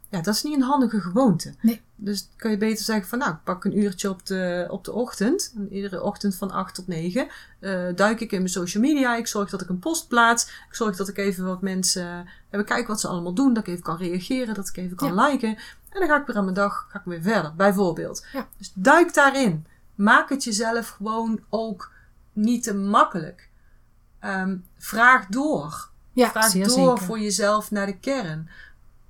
Ja, 0.08 0.20
dat 0.20 0.34
is 0.34 0.42
niet 0.42 0.54
een 0.54 0.62
handige 0.62 1.00
gewoonte. 1.00 1.54
Nee. 1.60 1.80
Dus 1.98 2.28
kan 2.36 2.50
je 2.50 2.56
beter 2.56 2.84
zeggen 2.84 3.08
van 3.08 3.18
nou, 3.18 3.32
ik 3.32 3.42
pak 3.44 3.64
een 3.64 3.78
uurtje 3.78 4.10
op 4.10 4.26
de, 4.26 4.66
op 4.70 4.84
de 4.84 4.92
ochtend. 4.92 5.52
En 5.56 5.72
iedere 5.72 6.02
ochtend 6.02 6.34
van 6.34 6.50
8 6.50 6.74
tot 6.74 6.86
9 6.86 7.28
eh, 7.58 7.86
duik 7.94 8.20
ik 8.20 8.32
in 8.32 8.38
mijn 8.38 8.50
social 8.50 8.82
media. 8.82 9.16
Ik 9.16 9.26
zorg 9.26 9.50
dat 9.50 9.60
ik 9.60 9.68
een 9.68 9.78
post 9.78 10.08
plaats. 10.08 10.44
Ik 10.44 10.74
zorg 10.74 10.96
dat 10.96 11.08
ik 11.08 11.16
even 11.16 11.44
wat 11.44 11.62
mensen 11.62 12.28
even 12.50 12.64
kijken 12.64 12.86
wat 12.86 13.00
ze 13.00 13.08
allemaal 13.08 13.32
doen. 13.34 13.54
Dat 13.54 13.66
ik 13.66 13.72
even 13.72 13.82
kan 13.82 13.96
reageren, 13.96 14.54
dat 14.54 14.68
ik 14.68 14.76
even 14.76 14.96
kan 14.96 15.14
liken. 15.14 15.48
En 15.88 16.00
dan 16.00 16.08
ga 16.08 16.20
ik 16.20 16.26
weer 16.26 16.36
aan 16.36 16.44
mijn 16.44 16.56
dag 16.56 16.86
ga 16.90 16.98
ik 16.98 17.04
weer 17.04 17.22
verder, 17.22 17.54
bijvoorbeeld. 17.54 18.26
Ja. 18.32 18.48
Dus 18.58 18.72
duik 18.74 19.14
daarin. 19.14 19.66
Maak 19.94 20.28
het 20.28 20.44
jezelf 20.44 20.88
gewoon 20.88 21.40
ook 21.48 21.92
niet 22.32 22.62
te 22.62 22.74
makkelijk. 22.74 23.48
Ehm, 24.18 24.56
vraag 24.78 25.26
door. 25.26 25.88
Ja, 26.12 26.30
Vraag 26.30 26.52
door 26.52 26.70
zeker. 26.70 26.98
voor 26.98 27.18
jezelf 27.18 27.70
naar 27.70 27.86
de 27.86 27.98
kern. 27.98 28.48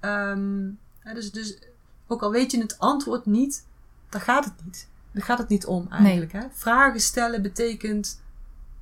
Ehm, 0.00 0.68
hè, 0.98 1.14
dus, 1.14 1.32
dus 1.32 1.58
ook 2.06 2.22
al 2.22 2.30
weet 2.30 2.50
je 2.50 2.60
het 2.60 2.78
antwoord 2.78 3.26
niet, 3.26 3.66
daar 4.08 4.20
gaat 4.20 4.44
het 4.44 4.54
niet. 4.64 4.88
Daar 5.12 5.24
gaat 5.24 5.38
het 5.38 5.48
niet 5.48 5.66
om 5.66 5.86
eigenlijk. 5.90 6.32
Hè? 6.32 6.42
Vragen 6.52 7.00
stellen 7.00 7.42
betekent 7.42 8.20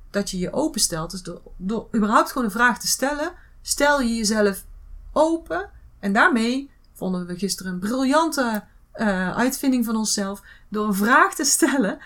dat 0.09 0.29
je 0.29 0.37
je 0.37 0.53
openstelt. 0.53 1.11
Dus 1.11 1.21
door, 1.21 1.41
door 1.57 1.87
überhaupt 1.95 2.31
gewoon 2.31 2.43
een 2.43 2.53
vraag 2.53 2.79
te 2.79 2.87
stellen, 2.87 3.31
stel 3.61 4.01
je 4.01 4.15
jezelf 4.15 4.65
open. 5.11 5.69
En 5.99 6.13
daarmee 6.13 6.69
vonden 6.93 7.25
we 7.25 7.37
gisteren 7.37 7.73
een 7.73 7.79
briljante 7.79 8.63
eh, 8.91 9.37
uitvinding 9.37 9.85
van 9.85 9.95
onszelf. 9.95 10.41
Door 10.69 10.87
een 10.87 10.93
vraag 10.93 11.35
te 11.35 11.43
stellen, 11.43 11.99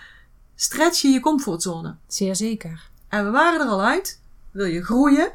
stretch 0.54 1.00
je 1.00 1.08
je 1.08 1.20
comfortzone. 1.20 1.96
Zeer 2.06 2.36
zeker. 2.36 2.90
En 3.08 3.24
we 3.24 3.30
waren 3.30 3.60
er 3.60 3.66
al 3.66 3.82
uit. 3.82 4.20
Wil 4.50 4.66
je 4.66 4.84
groeien, 4.84 5.32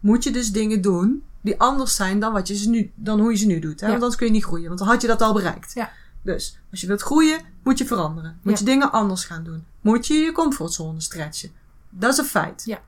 moet 0.00 0.24
je 0.24 0.30
dus 0.30 0.52
dingen 0.52 0.80
doen 0.80 1.22
die 1.40 1.60
anders 1.60 1.94
zijn 1.96 2.20
dan, 2.20 2.32
wat 2.32 2.48
je 2.48 2.56
ze 2.56 2.68
nu, 2.68 2.92
dan 2.94 3.20
hoe 3.20 3.30
je 3.30 3.36
ze 3.36 3.46
nu 3.46 3.58
doet. 3.58 3.80
Hè? 3.80 3.86
Ja. 3.86 3.92
Want 3.92 4.02
anders 4.02 4.16
kun 4.20 4.26
je 4.26 4.32
niet 4.32 4.44
groeien, 4.44 4.66
want 4.66 4.78
dan 4.78 4.88
had 4.88 5.00
je 5.00 5.06
dat 5.06 5.22
al 5.22 5.32
bereikt. 5.32 5.72
Ja. 5.74 5.90
Dus 6.22 6.58
als 6.70 6.80
je 6.80 6.86
wilt 6.86 7.02
groeien, 7.02 7.40
moet 7.62 7.78
je 7.78 7.86
veranderen. 7.86 8.38
Moet 8.42 8.52
Ja. 8.52 8.58
je 8.58 8.64
dingen 8.64 8.92
anders 8.92 9.24
gaan 9.24 9.44
doen. 9.44 9.64
Moet 9.80 10.06
je 10.06 10.14
je 10.14 10.32
comfortzone 10.32 11.00
stretchen. 11.00 11.52
Dat 11.90 12.12
is 12.12 12.18
een 12.18 12.24
feit. 12.24 12.62
Ja. 12.64 12.80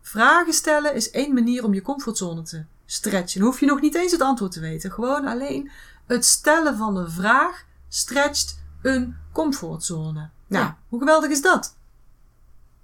Vragen 0.00 0.52
stellen 0.52 0.94
is 0.94 1.10
één 1.10 1.34
manier 1.34 1.64
om 1.64 1.74
je 1.74 1.82
comfortzone 1.82 2.42
te 2.42 2.64
stretchen. 2.86 3.40
Dan 3.40 3.48
hoef 3.48 3.60
je 3.60 3.66
nog 3.66 3.80
niet 3.80 3.94
eens 3.94 4.12
het 4.12 4.20
antwoord 4.20 4.52
te 4.52 4.60
weten. 4.60 4.92
Gewoon 4.92 5.26
alleen 5.26 5.70
het 6.06 6.24
stellen 6.24 6.76
van 6.76 6.94
de 6.94 7.10
vraag 7.10 7.64
stretcht 7.88 8.60
een 8.82 9.16
comfortzone. 9.32 10.28
Nou, 10.46 10.64
Ja. 10.64 10.76
hoe 10.88 10.98
geweldig 10.98 11.30
is 11.30 11.42
dat? 11.42 11.76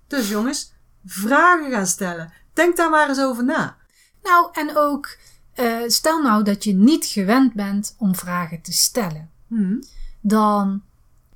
Dus 0.07 0.29
jongens, 0.29 0.73
vragen 1.05 1.71
gaan 1.71 1.87
stellen. 1.87 2.33
Denk 2.59 2.77
daar 2.77 2.91
maar 2.91 3.09
eens 3.09 3.21
over 3.21 3.45
na. 3.45 3.77
Nou, 4.23 4.49
en 4.53 4.77
ook, 4.77 5.17
eh, 5.55 5.77
stel 5.87 6.23
nou 6.23 6.43
dat 6.45 6.65
je 6.65 6.75
niet 6.75 7.05
gewend 7.05 7.55
bent 7.55 7.95
om 7.99 8.15
vragen 8.15 8.63
te 8.63 8.73
stellen. 8.73 9.31
Hm. 9.49 9.83
Dan 10.21 10.83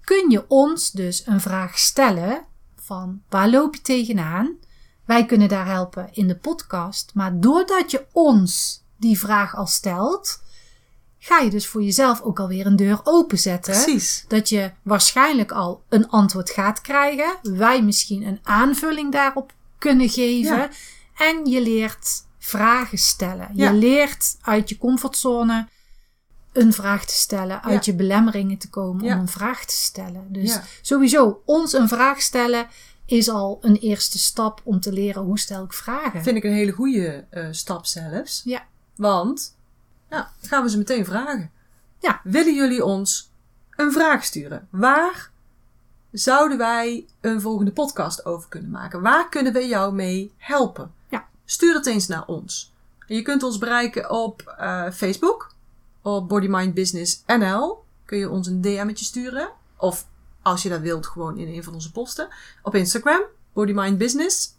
kun 0.00 0.30
je 0.30 0.44
ons 0.48 0.90
dus 0.90 1.26
een 1.26 1.40
vraag 1.40 1.78
stellen 1.78 2.44
van 2.76 3.22
waar 3.28 3.48
loop 3.48 3.74
je 3.74 3.80
tegenaan? 3.80 4.56
Wij 5.04 5.26
kunnen 5.26 5.48
daar 5.48 5.66
helpen 5.66 6.08
in 6.12 6.28
de 6.28 6.36
podcast. 6.36 7.10
Maar 7.14 7.40
doordat 7.40 7.90
je 7.90 8.06
ons 8.12 8.82
die 8.96 9.18
vraag 9.18 9.56
al 9.56 9.66
stelt, 9.66 10.42
ga 11.18 11.38
je 11.38 11.50
dus 11.50 11.66
voor 11.66 11.82
jezelf 11.82 12.20
ook 12.20 12.40
alweer 12.40 12.66
een 12.66 12.76
deur 12.76 13.00
openzetten. 13.04 13.72
Precies. 13.72 14.24
Dat 14.28 14.48
je 14.48 14.70
waarschijnlijk 14.82 15.52
al 15.52 15.82
een 15.88 16.08
antwoord 16.08 16.50
gaat 16.50 16.80
krijgen. 16.80 17.38
Wij 17.42 17.82
misschien 17.82 18.22
een 18.22 18.40
aanvulling 18.42 19.12
daarop 19.12 19.52
kunnen 19.78 20.08
geven. 20.08 20.56
Ja. 20.56 20.70
En 21.22 21.46
je 21.46 21.60
leert 21.62 22.24
vragen 22.38 22.98
stellen. 22.98 23.48
Ja. 23.54 23.70
Je 23.70 23.76
leert 23.76 24.36
uit 24.40 24.68
je 24.68 24.78
comfortzone 24.78 25.68
een 26.52 26.72
vraag 26.72 27.04
te 27.04 27.14
stellen. 27.14 27.62
Uit 27.62 27.84
Ja. 27.84 27.92
je 27.92 27.98
belemmeringen 27.98 28.58
te 28.58 28.70
komen 28.70 29.04
Ja. 29.04 29.14
om 29.14 29.20
een 29.20 29.28
vraag 29.28 29.64
te 29.64 29.74
stellen. 29.74 30.26
Dus 30.32 30.58
sowieso, 30.80 31.42
ons 31.44 31.72
een 31.72 31.88
vraag 31.88 32.20
stellen 32.22 32.66
is 33.06 33.28
al 33.28 33.58
een 33.60 33.76
eerste 33.76 34.18
stap 34.18 34.60
om 34.64 34.80
te 34.80 34.92
leren 34.92 35.22
hoe 35.22 35.38
stel 35.38 35.64
ik 35.64 35.72
vragen. 35.72 36.22
Vind 36.22 36.36
ik 36.36 36.44
een 36.44 36.52
hele 36.52 36.72
goede 36.72 37.24
eh, 37.30 37.46
stap 37.50 37.86
zelfs. 37.86 38.40
Ja. 38.44 38.66
Want, 38.96 39.56
nou, 40.10 40.24
gaan 40.40 40.62
we 40.62 40.70
ze 40.70 40.78
meteen 40.78 41.04
vragen. 41.04 41.50
Ja. 41.98 42.20
Willen 42.24 42.54
jullie 42.54 42.84
ons 42.84 43.30
een 43.70 43.92
vraag 43.92 44.24
sturen? 44.24 44.68
Waar 44.70 45.30
zouden 46.12 46.58
wij 46.58 47.06
een 47.20 47.40
volgende 47.40 47.72
podcast 47.72 48.24
over 48.24 48.48
kunnen 48.48 48.70
maken? 48.70 49.00
Waar 49.02 49.28
kunnen 49.28 49.52
we 49.52 49.66
jou 49.66 49.94
mee 49.94 50.32
helpen? 50.36 51.00
Stuur 51.52 51.72
dat 51.72 51.86
eens 51.86 52.06
naar 52.06 52.26
ons. 52.26 52.72
Je 53.06 53.22
kunt 53.22 53.42
ons 53.42 53.58
bereiken 53.58 54.10
op 54.10 54.54
eh, 54.58 54.90
Facebook, 54.90 55.54
op 56.02 56.28
Body 56.28 56.46
Mind 56.46 56.74
Business 56.74 57.22
NL. 57.26 57.84
Kun 58.04 58.18
je 58.18 58.30
ons 58.30 58.46
een 58.46 58.60
DM'tje 58.60 59.04
sturen. 59.04 59.48
Of 59.76 60.06
als 60.42 60.62
je 60.62 60.68
dat 60.68 60.80
wilt, 60.80 61.06
gewoon 61.06 61.38
in 61.38 61.48
een 61.48 61.64
van 61.64 61.74
onze 61.74 61.92
posten. 61.92 62.28
Op 62.62 62.74
Instagram, 62.74 63.20
Body 63.52 63.72
Mind 63.72 63.98
Business. 63.98 64.54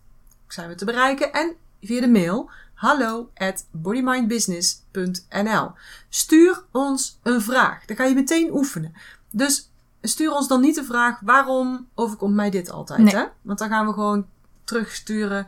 Zijn 0.47 0.69
we 0.69 0.75
te 0.75 0.85
bereiken. 0.85 1.33
En 1.33 1.55
via 1.81 2.01
de 2.01 2.07
mail, 2.07 2.49
hallo 2.73 3.29
at 3.35 3.65
bodymindbusiness.nl. 3.71 5.71
Stuur 6.09 6.63
ons 6.71 7.19
een 7.23 7.41
vraag. 7.41 7.85
Dan 7.85 7.95
ga 7.95 8.03
je 8.03 8.15
meteen 8.15 8.51
oefenen. 8.51 8.93
Dus 9.29 9.69
stuur 10.01 10.31
ons 10.31 10.47
dan 10.47 10.61
niet 10.61 10.75
de 10.75 10.83
vraag, 10.83 11.19
waarom 11.19 11.87
overkomt 11.95 12.35
mij 12.35 12.49
dit 12.49 12.69
altijd? 12.69 12.99
Nee. 12.99 13.15
Hè? 13.15 13.25
Want 13.41 13.59
dan 13.59 13.69
gaan 13.69 13.87
we 13.87 13.93
gewoon 13.93 14.25
terugsturen. 14.63 15.47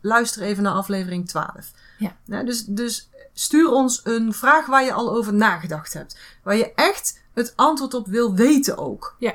Luister 0.00 0.42
even 0.42 0.62
naar 0.62 0.72
aflevering 0.72 1.28
12. 1.28 1.72
Ja. 1.98 2.42
dus, 2.42 2.64
dus 2.64 3.10
stuur 3.32 3.70
ons 3.70 4.00
een 4.04 4.32
vraag 4.32 4.66
waar 4.66 4.84
je 4.84 4.92
al 4.92 5.12
over 5.12 5.34
nagedacht 5.34 5.92
hebt. 5.92 6.18
Waar 6.42 6.56
je 6.56 6.74
echt 6.74 7.20
het 7.34 7.52
antwoord 7.56 7.94
op 7.94 8.06
wil 8.06 8.34
weten 8.34 8.78
ook. 8.78 9.16
Ja. 9.18 9.34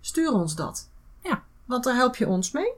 Stuur 0.00 0.32
ons 0.32 0.54
dat. 0.54 0.88
Ja. 1.22 1.42
Want 1.64 1.84
daar 1.84 1.94
help 1.94 2.16
je 2.16 2.26
ons 2.28 2.50
mee. 2.50 2.72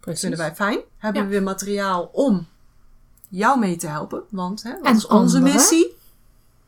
Precies. 0.00 0.20
Vinden 0.20 0.38
wij 0.38 0.54
fijn. 0.54 0.80
Hebben 0.98 1.22
Ja. 1.22 1.28
we 1.28 1.32
weer 1.34 1.42
materiaal 1.42 2.10
om 2.12 2.46
jou 3.28 3.58
mee 3.58 3.76
te 3.76 3.86
helpen. 3.86 4.22
Want 4.30 4.62
hè, 4.62 4.74
dat 4.82 4.96
is 4.96 5.06
onze 5.06 5.40
missie. 5.40 5.94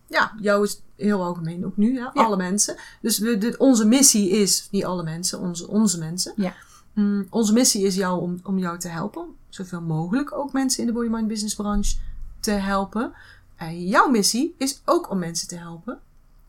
Ja, 0.07 0.33
jou 0.41 0.65
is 0.65 0.81
heel 0.97 1.23
algemeen 1.23 1.67
ook 1.67 1.77
nu. 1.77 1.95
Hè? 1.95 2.01
Ja. 2.01 2.11
Alle 2.15 2.37
mensen. 2.37 2.77
Dus 3.01 3.19
we, 3.19 3.39
de, 3.39 3.55
onze 3.59 3.85
missie 3.87 4.31
is, 4.31 4.69
niet 4.71 4.85
alle 4.85 5.03
mensen, 5.03 5.39
onze, 5.41 5.69
onze 5.69 5.99
mensen. 5.99 6.33
Ja. 6.37 6.55
Mm, 6.93 7.27
onze 7.31 7.53
missie 7.53 7.85
is 7.87 7.95
jou 7.95 8.21
om, 8.21 8.41
om 8.43 8.59
jou 8.59 8.79
te 8.79 8.89
helpen. 8.89 9.37
Zoveel 9.49 9.81
mogelijk 9.81 10.33
ook 10.33 10.53
mensen 10.53 10.81
in 10.81 10.87
de 10.87 10.93
body 10.93 11.09
mind 11.09 11.29
business 11.29 11.55
branche 11.55 11.97
te 12.41 12.51
helpen. 12.51 13.13
En 13.57 13.87
jouw 13.87 14.09
missie 14.09 14.55
is 14.59 14.83
ook 14.85 15.11
om 15.11 15.19
mensen 15.19 15.49
te 15.49 15.57
helpen 15.57 16.01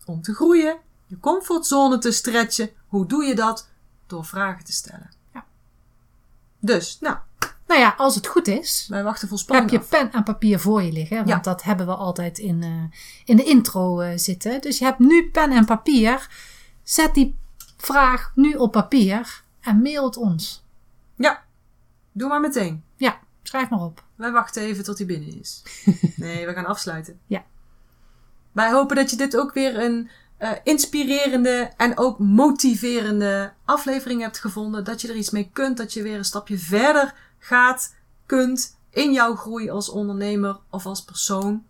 om 0.06 0.22
te 0.22 0.34
groeien, 0.34 0.78
je 1.06 1.20
comfortzone 1.20 1.98
te 1.98 2.12
stretchen. 2.12 2.70
Hoe 2.88 3.06
doe 3.06 3.24
je 3.24 3.36
dat? 3.36 3.70
Door 4.08 4.26
vragen 4.26 4.66
te 4.66 4.72
stellen. 4.72 5.10
Ja. 5.34 5.46
Dus, 6.60 6.98
nou, 7.00 7.18
Nou 7.68 7.80
ja, 7.82 7.94
als 7.98 8.16
het 8.16 8.28
goed 8.28 8.48
is, 8.48 8.86
wij 8.90 9.04
wachten 9.04 9.28
vol 9.28 9.38
heb 9.38 9.46
spanning 9.46 9.72
je 9.72 9.80
af. 9.80 9.90
pen 9.90 10.12
en 10.12 10.24
papier 10.24 10.60
voor 10.60 10.82
je 10.82 10.92
liggen. 10.92 11.18
Want 11.18 11.30
Ja. 11.30 11.40
dat 11.40 11.64
hebben 11.64 11.86
we 11.86 11.96
altijd 11.96 12.38
in, 12.38 12.64
eh, 12.64 12.98
in 13.26 13.36
de 13.38 13.44
intro 13.44 14.00
eh, 14.00 14.18
zitten. 14.18 14.62
Dus 14.62 14.78
je 14.80 14.86
hebt 14.86 15.00
nu 15.00 15.30
pen 15.32 15.52
en 15.52 15.66
papier. 15.66 16.30
Zet 16.84 17.14
die 17.14 17.36
vraag 17.78 18.32
nu 18.36 18.54
op 18.54 18.72
papier 18.72 19.44
en 19.62 19.82
mail 19.82 20.06
het 20.06 20.18
ons. 20.18 20.64
Ja, 21.16 21.44
doe 22.12 22.30
maar 22.30 22.40
meteen. 22.40 22.84
Schrijf 23.43 23.69
maar 23.69 23.82
op. 23.82 24.04
Wij 24.15 24.32
wachten 24.32 24.62
even 24.63 24.84
tot 24.84 24.97
hij 24.97 25.08
binnen 25.08 25.39
is. 25.39 25.63
Nee, 26.15 26.45
we 26.45 26.54
gaan 26.54 26.65
afsluiten. 26.65 27.19
Ja. 27.25 27.43
Wij 28.52 28.71
hopen 28.71 28.95
dat 28.95 29.10
je 29.10 29.15
dit 29.15 29.38
ook 29.38 29.54
weer 29.54 29.80
een 29.84 30.10
eh, 30.38 30.52
inspirerende 30.63 31.71
en 31.78 31.97
ook 31.97 32.19
motiverende 32.19 33.54
aflevering 33.65 34.21
hebt 34.21 34.39
gevonden. 34.39 34.84
Dat 34.84 35.02
je 35.02 35.08
er 35.08 35.15
iets 35.15 35.30
mee 35.30 35.49
kunt. 35.54 35.78
Dat 35.78 35.93
je 35.93 36.02
weer 36.04 36.17
een 36.17 36.25
stapje 36.25 36.58
verder 36.58 37.13
gaat, 37.39 37.95
kunt 38.25 38.78
in 38.89 39.12
jouw 39.13 39.36
groei 39.36 39.69
als 39.69 39.89
ondernemer 39.89 40.60
of 40.69 40.86
als 40.86 41.04
persoon. 41.04 41.65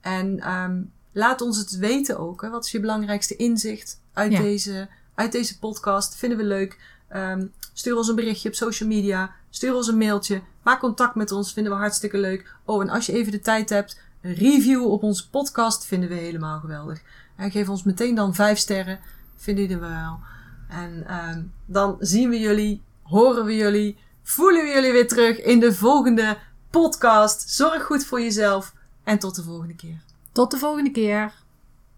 En 0.00 0.40
ehm, 0.40 0.82
laat 1.12 1.40
ons 1.40 1.58
het 1.58 1.76
weten 1.76 2.18
ook. 2.18 2.42
Hè. 2.42 2.50
Wat 2.50 2.64
is 2.64 2.70
je 2.70 2.80
belangrijkste 2.80 3.36
inzicht 3.36 4.00
uit, 4.12 4.32
Ja. 4.32 4.40
deze, 4.40 4.88
uit 5.14 5.32
deze 5.32 5.58
podcast? 5.58 6.16
Vinden 6.16 6.38
we 6.38 6.44
leuk. 6.44 6.78
Ehm, 7.08 7.46
stuur 7.72 7.96
ons 7.96 8.08
een 8.08 8.14
berichtje 8.14 8.48
op 8.48 8.54
social 8.54 8.88
media. 8.88 9.34
Stuur 9.50 9.74
ons 9.74 9.88
een 9.88 9.98
mailtje. 9.98 10.42
Maak 10.62 10.80
contact 10.80 11.14
met 11.14 11.32
ons. 11.32 11.52
Vinden 11.52 11.72
we 11.72 11.78
hartstikke 11.78 12.18
leuk. 12.18 12.54
Oh, 12.64 12.82
en 12.82 12.88
als 12.88 13.06
je 13.06 13.12
even 13.12 13.32
de 13.32 13.40
tijd 13.40 13.68
hebt, 13.70 14.00
een 14.20 14.34
review 14.34 14.84
op 14.84 15.02
onze 15.02 15.30
podcast 15.30 15.86
vinden 15.86 16.08
we 16.08 16.14
helemaal 16.14 16.60
geweldig. 16.60 17.00
En 17.36 17.50
geef 17.50 17.68
ons 17.68 17.82
meteen 17.82 18.14
dan 18.14 18.34
vijf 18.34 18.58
sterren. 18.58 19.00
Vinden 19.36 19.68
we 19.68 19.86
wel. 19.86 20.20
En 20.68 21.04
ehm, 21.06 21.42
dan 21.66 21.96
zien 22.00 22.30
we 22.30 22.38
jullie, 22.38 22.82
horen 23.02 23.44
we 23.44 23.56
jullie, 23.56 23.98
voelen 24.22 24.62
we 24.62 24.68
jullie 24.68 24.92
weer 24.92 25.08
terug 25.08 25.40
in 25.40 25.60
de 25.60 25.74
volgende 25.74 26.38
podcast. 26.70 27.50
Zorg 27.50 27.82
goed 27.82 28.04
voor 28.04 28.20
jezelf 28.20 28.74
en 29.04 29.18
tot 29.18 29.34
de 29.34 29.42
volgende 29.42 29.74
keer. 29.74 30.00
Tot 30.32 30.50
de 30.50 30.58
volgende 30.58 30.90
keer. 30.90 31.32